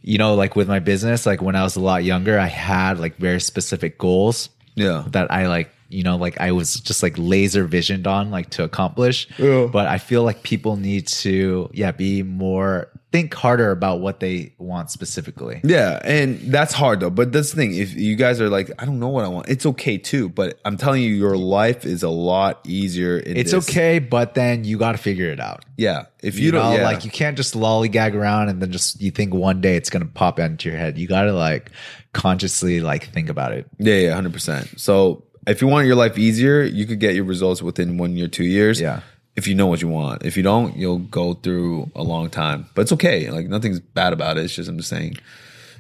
[0.04, 3.00] you know, like with my business, like when I was a lot younger, I had
[3.00, 5.04] like very specific goals Yeah.
[5.08, 8.64] that I like you know, like I was just like laser visioned on like to
[8.64, 9.28] accomplish.
[9.38, 9.68] Yeah.
[9.72, 14.54] But I feel like people need to, yeah, be more, think harder about what they
[14.60, 15.60] want specifically.
[15.64, 17.10] Yeah, and that's hard though.
[17.10, 17.74] But that's the thing.
[17.76, 20.30] If you guys are like, I don't know what I want, it's okay too.
[20.30, 23.18] But I'm telling you, your life is a lot easier.
[23.18, 23.68] In It's this.
[23.68, 25.66] okay, but then you got to figure it out.
[25.76, 26.84] Yeah, if You, you, don't, yeah.
[26.84, 30.06] like you can't just lollygag around and then just you think one day it's gonna
[30.06, 31.00] pop into your head.
[31.00, 31.72] You got to like
[32.14, 33.66] consciously like think about it.
[33.80, 34.80] Yeah, yeah, hundred percent.
[34.80, 38.28] So if you want your life easier, you could get your results within one year,
[38.28, 38.80] two years.
[38.80, 39.02] Yeah.
[39.36, 40.26] If you know what you want.
[40.26, 42.68] If you don't, you'll go through a long time.
[42.76, 43.30] But it's okay.
[43.32, 44.44] Like nothing's bad about it.
[44.46, 45.18] It's just I'm just saying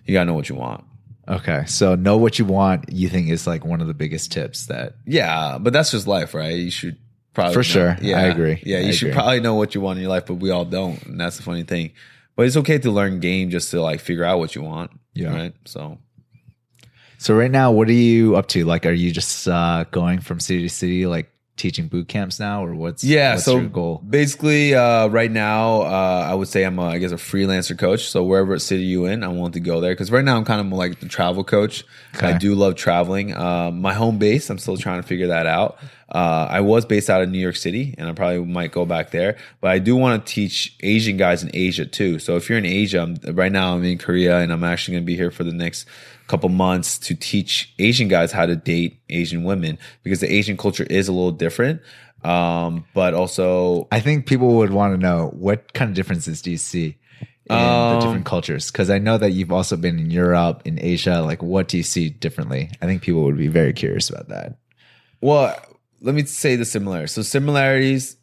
[0.05, 0.85] you gotta know what you want.
[1.27, 2.91] Okay, so know what you want.
[2.91, 6.33] You think is like one of the biggest tips that Yeah, but that's just life,
[6.33, 6.55] right?
[6.55, 6.97] You should
[7.33, 7.97] probably For know- sure.
[8.01, 8.63] Yeah, I agree.
[8.65, 9.15] Yeah, you I should agree.
[9.15, 11.43] probably know what you want in your life, but we all don't, and that's the
[11.43, 11.91] funny thing.
[12.35, 14.91] But it's okay to learn game just to like figure out what you want.
[15.13, 15.33] Yeah.
[15.35, 15.53] Right.
[15.65, 15.97] So
[17.19, 18.63] So right now, what are you up to?
[18.63, 22.63] Like, are you just uh, going from city to city, like teaching boot camps now,
[22.65, 24.01] or what's Yeah, What's so your goal?
[24.09, 28.09] basically, uh, right now, uh, I would say I'm, a, I guess, a freelancer coach.
[28.09, 30.61] So wherever city you in, I want to go there because right now I'm kind
[30.61, 31.83] of more like the travel coach.
[32.15, 32.27] Okay.
[32.27, 33.35] I do love traveling.
[33.35, 35.77] Uh, my home base, I'm still trying to figure that out.
[36.11, 39.11] Uh, I was based out of New York City, and I probably might go back
[39.11, 39.37] there.
[39.61, 42.17] But I do want to teach Asian guys in Asia too.
[42.19, 45.03] So if you're in Asia, I'm, right now I'm in Korea, and I'm actually going
[45.03, 45.85] to be here for the next
[46.27, 50.83] couple months to teach Asian guys how to date Asian women because the Asian culture
[50.83, 51.81] is a little different.
[52.23, 56.51] Um, but also, I think people would want to know what kind of differences do
[56.51, 56.97] you see
[57.49, 58.71] in the Um, different cultures?
[58.71, 61.21] Because I know that you've also been in Europe, in Asia.
[61.21, 62.69] Like, what do you see differently?
[62.81, 64.57] I think people would be very curious about that.
[65.21, 65.55] Well,
[66.01, 67.11] let me say the similarities.
[67.13, 68.17] So similarities,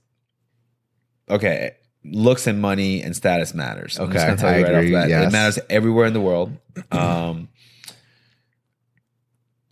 [1.29, 1.72] okay,
[2.05, 3.99] looks and money and status matters.
[3.99, 5.09] I'm just Okay, gonna tell you I right off agree, the bat.
[5.09, 5.29] yes.
[5.29, 6.53] It matters everywhere in the world.
[6.93, 7.49] Um,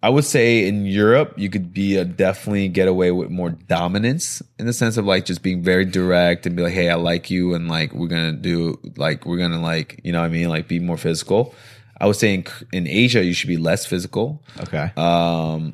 [0.03, 4.43] I would say in Europe, you could be a definitely get away with more dominance
[4.59, 7.31] in the sense of like just being very direct and be like, hey, I like
[7.31, 10.51] you, and like we're gonna do like we're gonna like you know what I mean,
[10.51, 11.55] like be more physical.
[11.99, 14.43] I would say in, in Asia, you should be less physical.
[14.61, 14.91] Okay.
[14.97, 15.73] Um,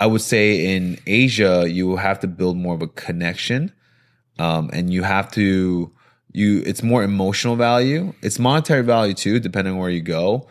[0.00, 3.72] I would say in Asia, you will have to build more of a connection,
[4.38, 5.92] um, and you have to
[6.32, 6.62] you.
[6.64, 8.14] It's more emotional value.
[8.22, 10.48] It's monetary value too, depending on where you go.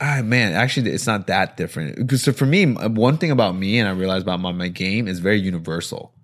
[0.00, 1.96] Ah, man, actually, it's not that different.
[1.96, 5.08] Because so for me, one thing about me, and I realized about my, my game,
[5.08, 6.14] is very universal.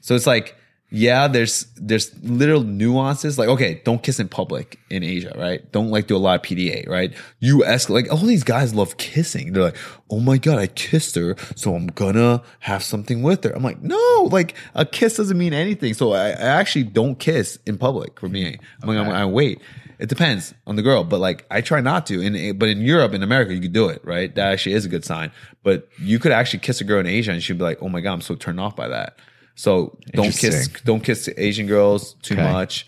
[0.00, 0.54] So it's like,
[0.96, 3.38] yeah, there's there's little nuances.
[3.38, 5.70] Like, okay, don't kiss in public in Asia, right?
[5.70, 7.12] Don't like do a lot of PDA, right?
[7.38, 9.52] You ask like all these guys love kissing.
[9.52, 9.76] They're like,
[10.08, 13.54] oh my god, I kissed her, so I'm gonna have something with her.
[13.54, 15.92] I'm like, no, like a kiss doesn't mean anything.
[15.92, 18.58] So I, I actually don't kiss in public for me.
[18.80, 19.60] I'm like, I'm, I wait.
[19.98, 22.22] It depends on the girl, but like I try not to.
[22.22, 24.34] In but in Europe, in America, you could do it, right?
[24.34, 25.30] That actually is a good sign.
[25.62, 28.00] But you could actually kiss a girl in Asia, and she'd be like, "Oh my
[28.00, 29.18] god, I'm so turned off by that."
[29.56, 32.42] So don't kiss, don't kiss Asian girls too Okay.
[32.42, 32.86] much.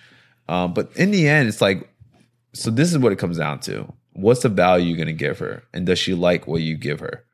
[0.49, 1.89] Um, but in the end, it's like,
[2.55, 5.65] so this is what it comes down to: what's the value you're gonna give her,
[5.75, 7.25] and does she like what you give her?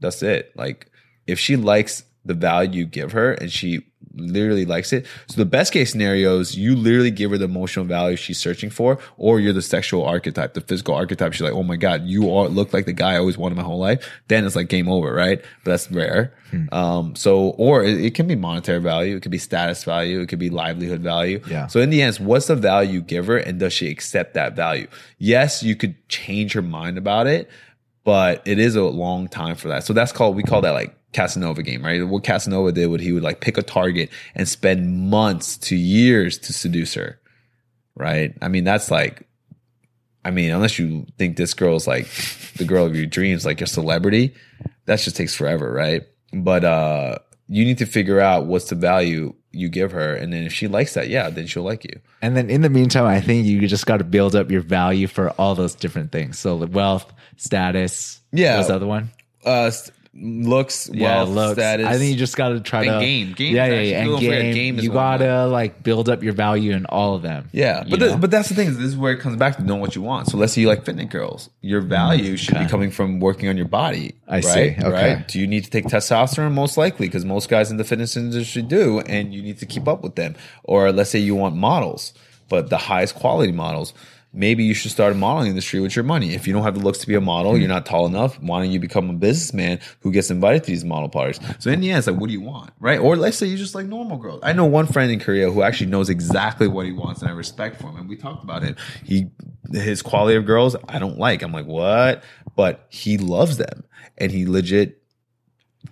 [0.00, 0.52] That's it.
[0.56, 0.90] Like,
[1.26, 3.86] if she likes the value you give her, and she
[4.16, 5.06] literally likes it.
[5.26, 8.70] So the best case scenario is you literally give her the emotional value she's searching
[8.70, 11.32] for, or you're the sexual archetype, the physical archetype.
[11.32, 13.62] She's like, oh my God, you are look like the guy I always wanted my
[13.62, 14.08] whole life.
[14.28, 15.42] Then it's like game over, right?
[15.64, 16.34] But that's rare.
[16.70, 19.16] Um, so, or it, it can be monetary value.
[19.16, 20.20] It could be status value.
[20.20, 21.40] It could be livelihood value.
[21.50, 21.66] Yeah.
[21.66, 24.54] So in the end, what's the value you give her and does she accept that
[24.54, 24.86] value?
[25.18, 27.50] Yes, you could change her mind about it,
[28.04, 29.82] but it is a long time for that.
[29.82, 32.06] So that's called, we call that like Casanova game, right?
[32.06, 36.36] What Casanova did, what he would like pick a target and spend months to years
[36.38, 37.18] to seduce her,
[37.94, 38.36] right?
[38.42, 39.26] I mean, that's like,
[40.24, 42.08] I mean, unless you think this girl's like
[42.56, 44.34] the girl of your dreams, like your celebrity,
[44.84, 46.02] that just takes forever, right?
[46.32, 50.44] But uh you need to figure out what's the value you give her, and then
[50.44, 52.00] if she likes that, yeah, then she'll like you.
[52.22, 55.06] And then in the meantime, I think you just got to build up your value
[55.06, 56.38] for all those different things.
[56.38, 58.20] So the wealth, status.
[58.32, 58.58] Yeah.
[58.58, 59.10] Was the other one?
[59.44, 59.70] Uh,
[60.16, 61.52] looks, Yeah, wealth, looks.
[61.54, 61.86] status.
[61.86, 63.32] I think you just got to try to game.
[63.32, 64.02] Game yeah, yeah, yeah.
[64.02, 64.54] And game.
[64.54, 67.48] game you one gotta like build up your value in all of them.
[67.52, 68.68] Yeah, but the, but that's the thing.
[68.68, 70.28] Is this is where it comes back to knowing what you want.
[70.28, 71.50] So let's say you like fitness girls.
[71.60, 74.14] Your mm, value should be coming from working on your body.
[74.28, 74.44] I right?
[74.44, 74.76] see.
[74.78, 75.14] Okay.
[75.14, 75.28] Right?
[75.28, 76.52] Do you need to take testosterone?
[76.52, 79.88] Most likely, because most guys in the fitness industry do, and you need to keep
[79.88, 80.36] up with them.
[80.62, 82.14] Or let's say you want models,
[82.48, 83.94] but the highest quality models.
[84.36, 86.34] Maybe you should start a modeling industry with your money.
[86.34, 87.60] If you don't have the looks to be a model, hmm.
[87.60, 88.40] you're not tall enough.
[88.42, 91.38] Why don't you become a businessman who gets invited to these model parties?
[91.60, 92.98] So in the end, it's like, what do you want, right?
[92.98, 94.40] Or let's say you're just like normal girls.
[94.42, 97.34] I know one friend in Korea who actually knows exactly what he wants, and I
[97.34, 97.96] respect for him.
[97.96, 98.76] And we talked about it.
[99.04, 99.28] He
[99.72, 101.42] his quality of girls I don't like.
[101.42, 102.24] I'm like, what?
[102.56, 103.84] But he loves them,
[104.18, 105.03] and he legit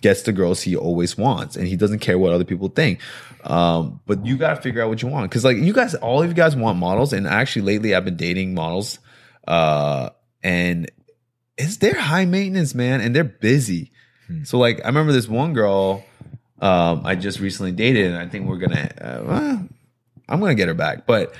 [0.01, 2.99] gets the girls he always wants and he doesn't care what other people think.
[3.43, 5.29] Um, but you got to figure out what you want.
[5.31, 7.13] Cause like you guys, all of you guys want models.
[7.13, 8.99] And actually lately I've been dating models,
[9.47, 10.09] uh,
[10.41, 10.89] and
[11.57, 13.91] it's they're high maintenance, man, and they're busy.
[14.43, 16.03] So like I remember this one girl,
[16.59, 19.67] um, I just recently dated, and I think we're gonna, uh, well,
[20.29, 21.35] I'm gonna get her back, but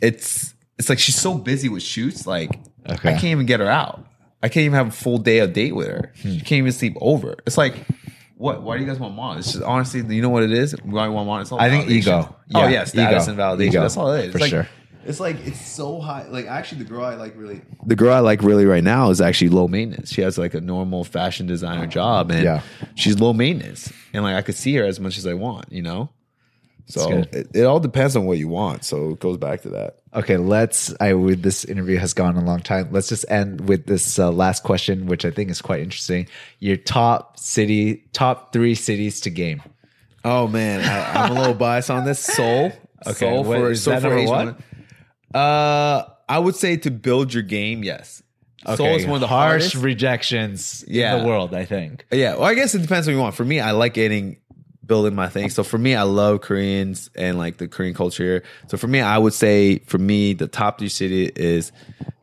[0.00, 2.58] it's it's like she's so busy with shoots, like
[2.88, 3.10] Okay.
[3.10, 4.04] I can't even get her out.
[4.46, 6.12] I can't even have a full day of date with her.
[6.22, 6.28] Hmm.
[6.34, 7.36] She can't even sleep over.
[7.46, 7.74] It's like,
[8.36, 8.62] what?
[8.62, 9.38] Why do you guys want mom?
[9.38, 10.72] It's just honestly, you know what it is?
[10.84, 11.40] Why I want mom?
[11.40, 12.28] It's all I think ego.
[12.30, 13.32] oh Yeah, yeah, status ego.
[13.32, 13.68] and validation.
[13.68, 14.32] Ego, That's all it is.
[14.32, 14.68] for It's like, sure.
[15.04, 16.26] It's like it's so high.
[16.28, 19.20] Like actually, the girl I like really, the girl I like really right now is
[19.20, 20.10] actually low maintenance.
[20.12, 22.60] She has like a normal fashion designer job, and Yeah.
[22.96, 23.92] she's low maintenance.
[24.12, 26.10] And like I could see her as much as I want, you know.
[26.88, 28.84] So it, it all depends on what you want.
[28.84, 29.96] So it goes back to that.
[30.14, 30.94] Okay, let's.
[31.00, 32.88] I with this interview has gone a long time.
[32.92, 36.28] Let's just end with this uh, last question, which I think is quite interesting.
[36.60, 39.62] Your top city, top three cities to game.
[40.24, 42.20] Oh man, I, I'm a little biased on this.
[42.20, 42.72] Seoul,
[43.04, 44.56] Okay, Seoul what- for is that for number one?
[45.34, 47.82] Uh, I would say to build your game.
[47.82, 48.22] Yes,
[48.76, 49.74] Seoul is one of the harsh hardest.
[49.76, 51.16] rejections Yeah.
[51.16, 51.54] in the world.
[51.54, 52.06] I think.
[52.12, 53.34] Yeah, well, I guess it depends what you want.
[53.34, 54.36] For me, I like getting
[54.86, 55.50] building my thing.
[55.50, 58.42] So for me, I love Koreans and like the Korean culture.
[58.68, 61.72] So for me, I would say for me, the top three city is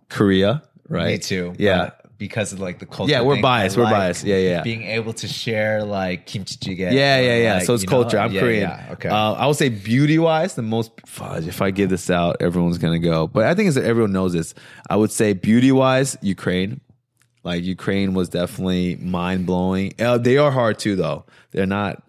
[0.09, 0.64] Korea.
[0.89, 1.14] Right?
[1.14, 1.55] Me too.
[1.57, 1.78] Yeah.
[1.78, 3.11] but because of like the culture.
[3.11, 4.24] Yeah, we're biased, we're biased.
[4.24, 4.61] Yeah, yeah.
[4.61, 6.93] Being able to share like kimchi jjigae.
[6.93, 7.53] Yeah, yeah, yeah.
[7.55, 8.18] like, so it's you know, culture.
[8.18, 8.70] I'm yeah, Korean.
[8.70, 9.09] Yeah, okay.
[9.09, 11.47] Uh, I would say beauty wise, the most fudge.
[11.47, 13.28] If I give this out, everyone's gonna go.
[13.28, 14.53] But I think it's everyone knows this.
[14.89, 16.80] I would say beauty wise, Ukraine.
[17.43, 19.93] Like Ukraine was definitely mind blowing.
[19.99, 21.26] Uh, they are hard too, though.
[21.51, 22.03] They're not.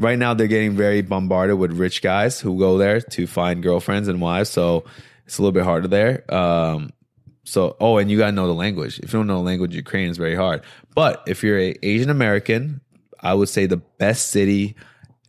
[0.00, 4.08] Right now, they're getting very bombarded with rich guys who go there to find girlfriends
[4.08, 4.48] and wives.
[4.48, 4.84] So
[5.26, 6.34] it's a little bit harder there.
[6.34, 6.90] Um,
[7.44, 8.98] so, oh, and you gotta know the language.
[9.00, 10.62] If you don't know the language, Ukraine is very hard.
[10.94, 12.80] But if you're a Asian American,
[13.20, 14.74] I would say the best city,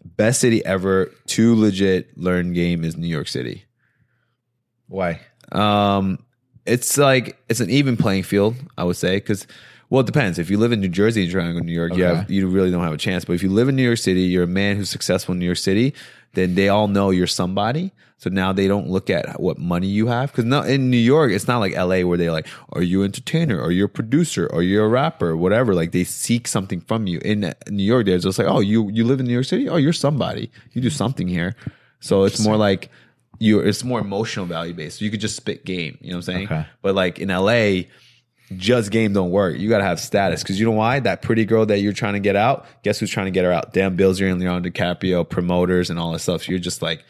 [0.06, 3.66] best city ever to legit learn game is New York City.
[4.88, 5.20] Why?
[5.52, 6.20] Um,
[6.66, 9.48] it's like it's an even playing field, I would say, because
[9.92, 10.40] well, it depends.
[10.40, 12.06] If you live in New Jersey and you're trying to go to New York, you
[12.06, 12.16] Okay.
[12.16, 13.24] have you really don't have a chance.
[13.26, 15.46] But if you live in New York City, you're a man who's successful in New
[15.46, 15.94] York City,
[16.34, 17.92] then they all know you're somebody.
[18.18, 21.32] So now they don't look at what money you have because no, in New York,
[21.32, 23.60] it's not like LA where they're like, "Are you an entertainer?
[23.60, 24.48] Are you a producer?
[24.54, 25.36] Are you a rapper?
[25.36, 27.20] Whatever." Like they seek something from you.
[27.26, 29.68] In New York, they're just like, "Oh, you you live in New York City?
[29.68, 30.52] Oh, you're somebody.
[30.74, 31.56] You do something here."
[32.00, 32.90] So it's more like
[33.40, 33.60] you.
[33.60, 35.00] It's more emotional value based.
[35.00, 35.98] So you could just spit game.
[36.00, 36.46] You know what I'm saying?
[36.46, 36.66] Okay.
[36.84, 37.86] But like in LA,
[38.58, 39.58] just game don't work.
[39.58, 41.00] You gotta have status because you know why?
[41.00, 42.66] That pretty girl that you're trying to get out.
[42.84, 43.74] Guess who's trying to get her out?
[43.74, 46.44] Dan Bilzerian, and Leonardo DiCaprio, promoters, and all that stuff.
[46.44, 47.04] So you're just like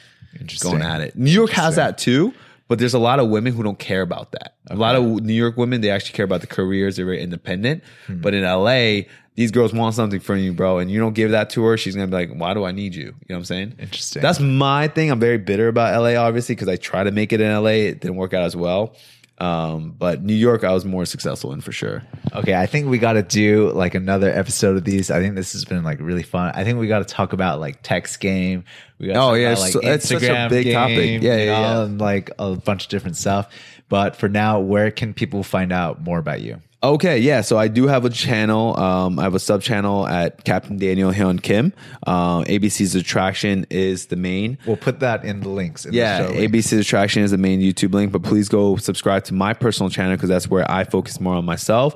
[0.61, 1.15] going at it.
[1.17, 2.33] New York has that too,
[2.67, 4.55] but there's a lot of women who don't care about that.
[4.67, 6.95] A lot of New York women they actually care about the careers.
[6.95, 7.83] They're very independent.
[8.07, 8.21] Hmm.
[8.21, 11.49] But in LA, these girls want something from you, bro, and you don't give that
[11.51, 11.77] to her.
[11.77, 13.73] She's gonna be like, "Why do I need you?" You know what I'm saying?
[13.79, 14.21] Interesting.
[14.21, 15.09] That's my thing.
[15.09, 17.87] I'm very bitter about LA, obviously, because I try to make it in LA.
[17.87, 18.95] It didn't work out as well.
[19.41, 22.03] Um, but New York, I was more successful in for sure.
[22.35, 25.09] Okay, I think we got to do like another episode of these.
[25.09, 26.51] I think this has been like really fun.
[26.53, 28.63] I think we got to talk about like text game.
[28.99, 31.23] We got Oh, yeah, so- it's such a big topic.
[31.23, 31.83] Yeah, yeah, know, yeah.
[31.85, 33.51] and like a bunch of different stuff.
[33.89, 36.61] But for now, where can people find out more about you?
[36.83, 37.41] Okay, yeah.
[37.41, 38.77] So I do have a channel.
[38.79, 41.73] Um, I have a sub channel at Captain Daniel Hyun Kim.
[42.07, 44.57] Um, ABC's Attraction is the main.
[44.65, 45.85] We'll put that in the links.
[45.85, 46.33] In Yeah, the.
[46.47, 50.15] ABC's Attraction is the main YouTube link, but please go subscribe to my personal channel
[50.15, 51.93] because that's where I focus more on myself.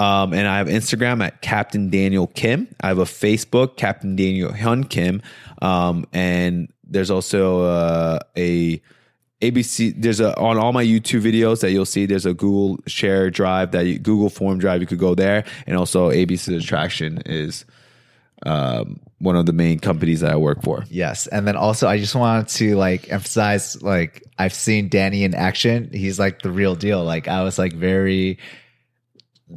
[0.00, 2.66] Um, and I have Instagram at Captain Daniel Kim.
[2.80, 5.22] I have a Facebook, Captain Daniel Hyun Kim.
[5.62, 8.82] Um, and there's also uh, a
[9.50, 9.94] ABC.
[9.96, 12.06] There's a on all my YouTube videos that you'll see.
[12.06, 14.80] There's a Google Share Drive that you, Google Form Drive.
[14.80, 17.64] You could go there, and also ABC Attraction is
[18.44, 20.84] um, one of the main companies that I work for.
[20.90, 25.34] Yes, and then also I just wanted to like emphasize like I've seen Danny in
[25.34, 25.90] action.
[25.92, 27.04] He's like the real deal.
[27.04, 28.38] Like I was like very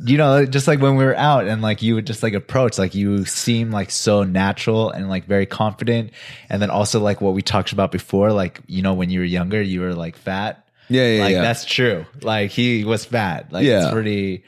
[0.03, 2.77] you know, just like when we were out and like you would just like approach,
[2.77, 6.11] like you seem like so natural and like very confident.
[6.49, 9.25] And then also like what we talked about before, like, you know, when you were
[9.25, 10.67] younger, you were like fat.
[10.89, 11.41] Yeah, yeah, like yeah.
[11.41, 12.05] that's true.
[12.21, 13.51] Like he was fat.
[13.51, 13.83] Like Yeah.
[13.85, 14.43] it's pretty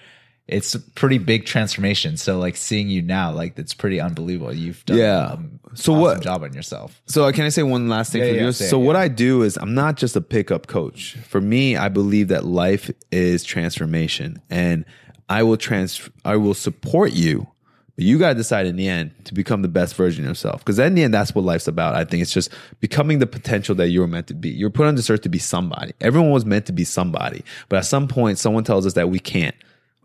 [0.48, 2.18] it's a pretty big transformation.
[2.18, 4.54] So like seeing you now, like it's pretty unbelievable.
[4.54, 5.26] You've done Yeah.
[5.28, 7.02] um, So awesome what- job on yourself.
[7.06, 8.52] So can I say one last thing Yeah, for yeah, you?
[8.52, 8.96] say So what.
[8.96, 11.16] I do is I'm not just a pickup coach.
[11.28, 14.86] For me, I believe that life is transformation, and
[15.30, 17.48] I will trans I will support you.
[17.96, 20.62] But you got to decide in the end to become the best version of yourself.
[20.62, 21.96] Because in the end, that's what life's about.
[21.96, 22.50] I think it's just
[22.80, 24.50] becoming the potential that you were meant to be.
[24.50, 25.92] You're put on this earth to be somebody.
[26.00, 27.44] Everyone was meant to be somebody.
[27.68, 29.56] But at some point, someone tells us that we can't.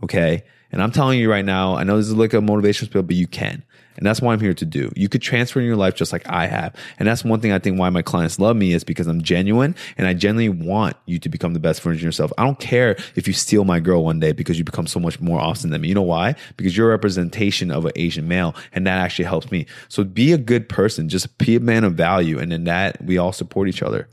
[0.03, 0.43] Okay.
[0.75, 3.15] And I'm telling you right now, I know this is like a motivational spiel, but
[3.15, 3.63] you can.
[3.97, 4.91] And that's what I'm here to do.
[4.97, 6.75] You could transfer in your life just like I have.
[6.99, 9.77] And that's one thing I think why my clients love me is because I'm genuine
[9.97, 12.33] and I genuinely want you to become the best version of yourself.
[12.37, 15.21] I don't care if you steal my girl one day because you become so much
[15.21, 15.87] more awesome than me.
[15.87, 16.35] You know why?
[16.57, 19.67] Because you're a representation of an Asian male and that actually helps me.
[19.89, 22.41] So be a good person, just be a man of value.
[22.41, 24.09] And in that, we all support each other.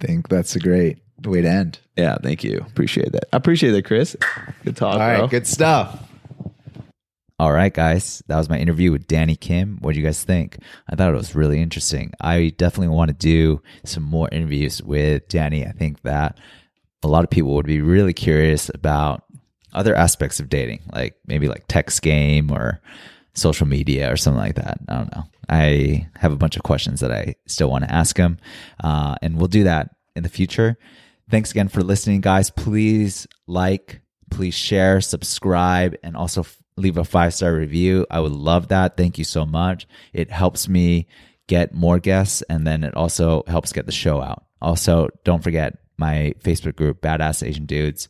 [0.00, 1.78] think that's a great way to end.
[1.96, 2.58] Yeah, thank you.
[2.58, 3.24] Appreciate that.
[3.32, 4.16] I appreciate that, Chris.
[4.64, 4.94] Good talk.
[4.94, 5.28] All right, bro.
[5.28, 6.08] good stuff.
[7.38, 8.22] All right, guys.
[8.28, 9.78] That was my interview with Danny Kim.
[9.80, 10.58] What do you guys think?
[10.88, 12.12] I thought it was really interesting.
[12.20, 15.66] I definitely want to do some more interviews with Danny.
[15.66, 16.38] I think that
[17.02, 19.24] a lot of people would be really curious about
[19.72, 22.80] other aspects of dating, like maybe like text game or
[23.34, 24.78] social media or something like that.
[24.88, 25.24] I don't know.
[25.48, 28.38] I have a bunch of questions that I still want to ask him,
[28.84, 30.78] uh, and we'll do that in the future.
[31.32, 32.50] Thanks again for listening, guys.
[32.50, 36.44] Please like, please share, subscribe, and also
[36.76, 38.06] leave a five star review.
[38.10, 38.98] I would love that.
[38.98, 39.88] Thank you so much.
[40.12, 41.08] It helps me
[41.46, 44.44] get more guests, and then it also helps get the show out.
[44.60, 48.08] Also, don't forget my Facebook group, Badass Asian Dudes.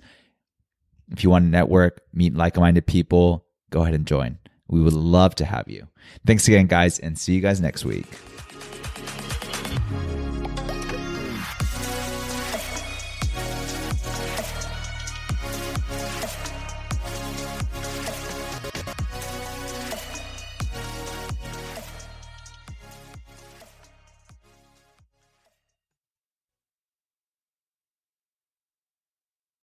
[1.12, 4.40] If you want to network, meet like minded people, go ahead and join.
[4.66, 5.86] We would love to have you.
[6.26, 8.08] Thanks again, guys, and see you guys next week.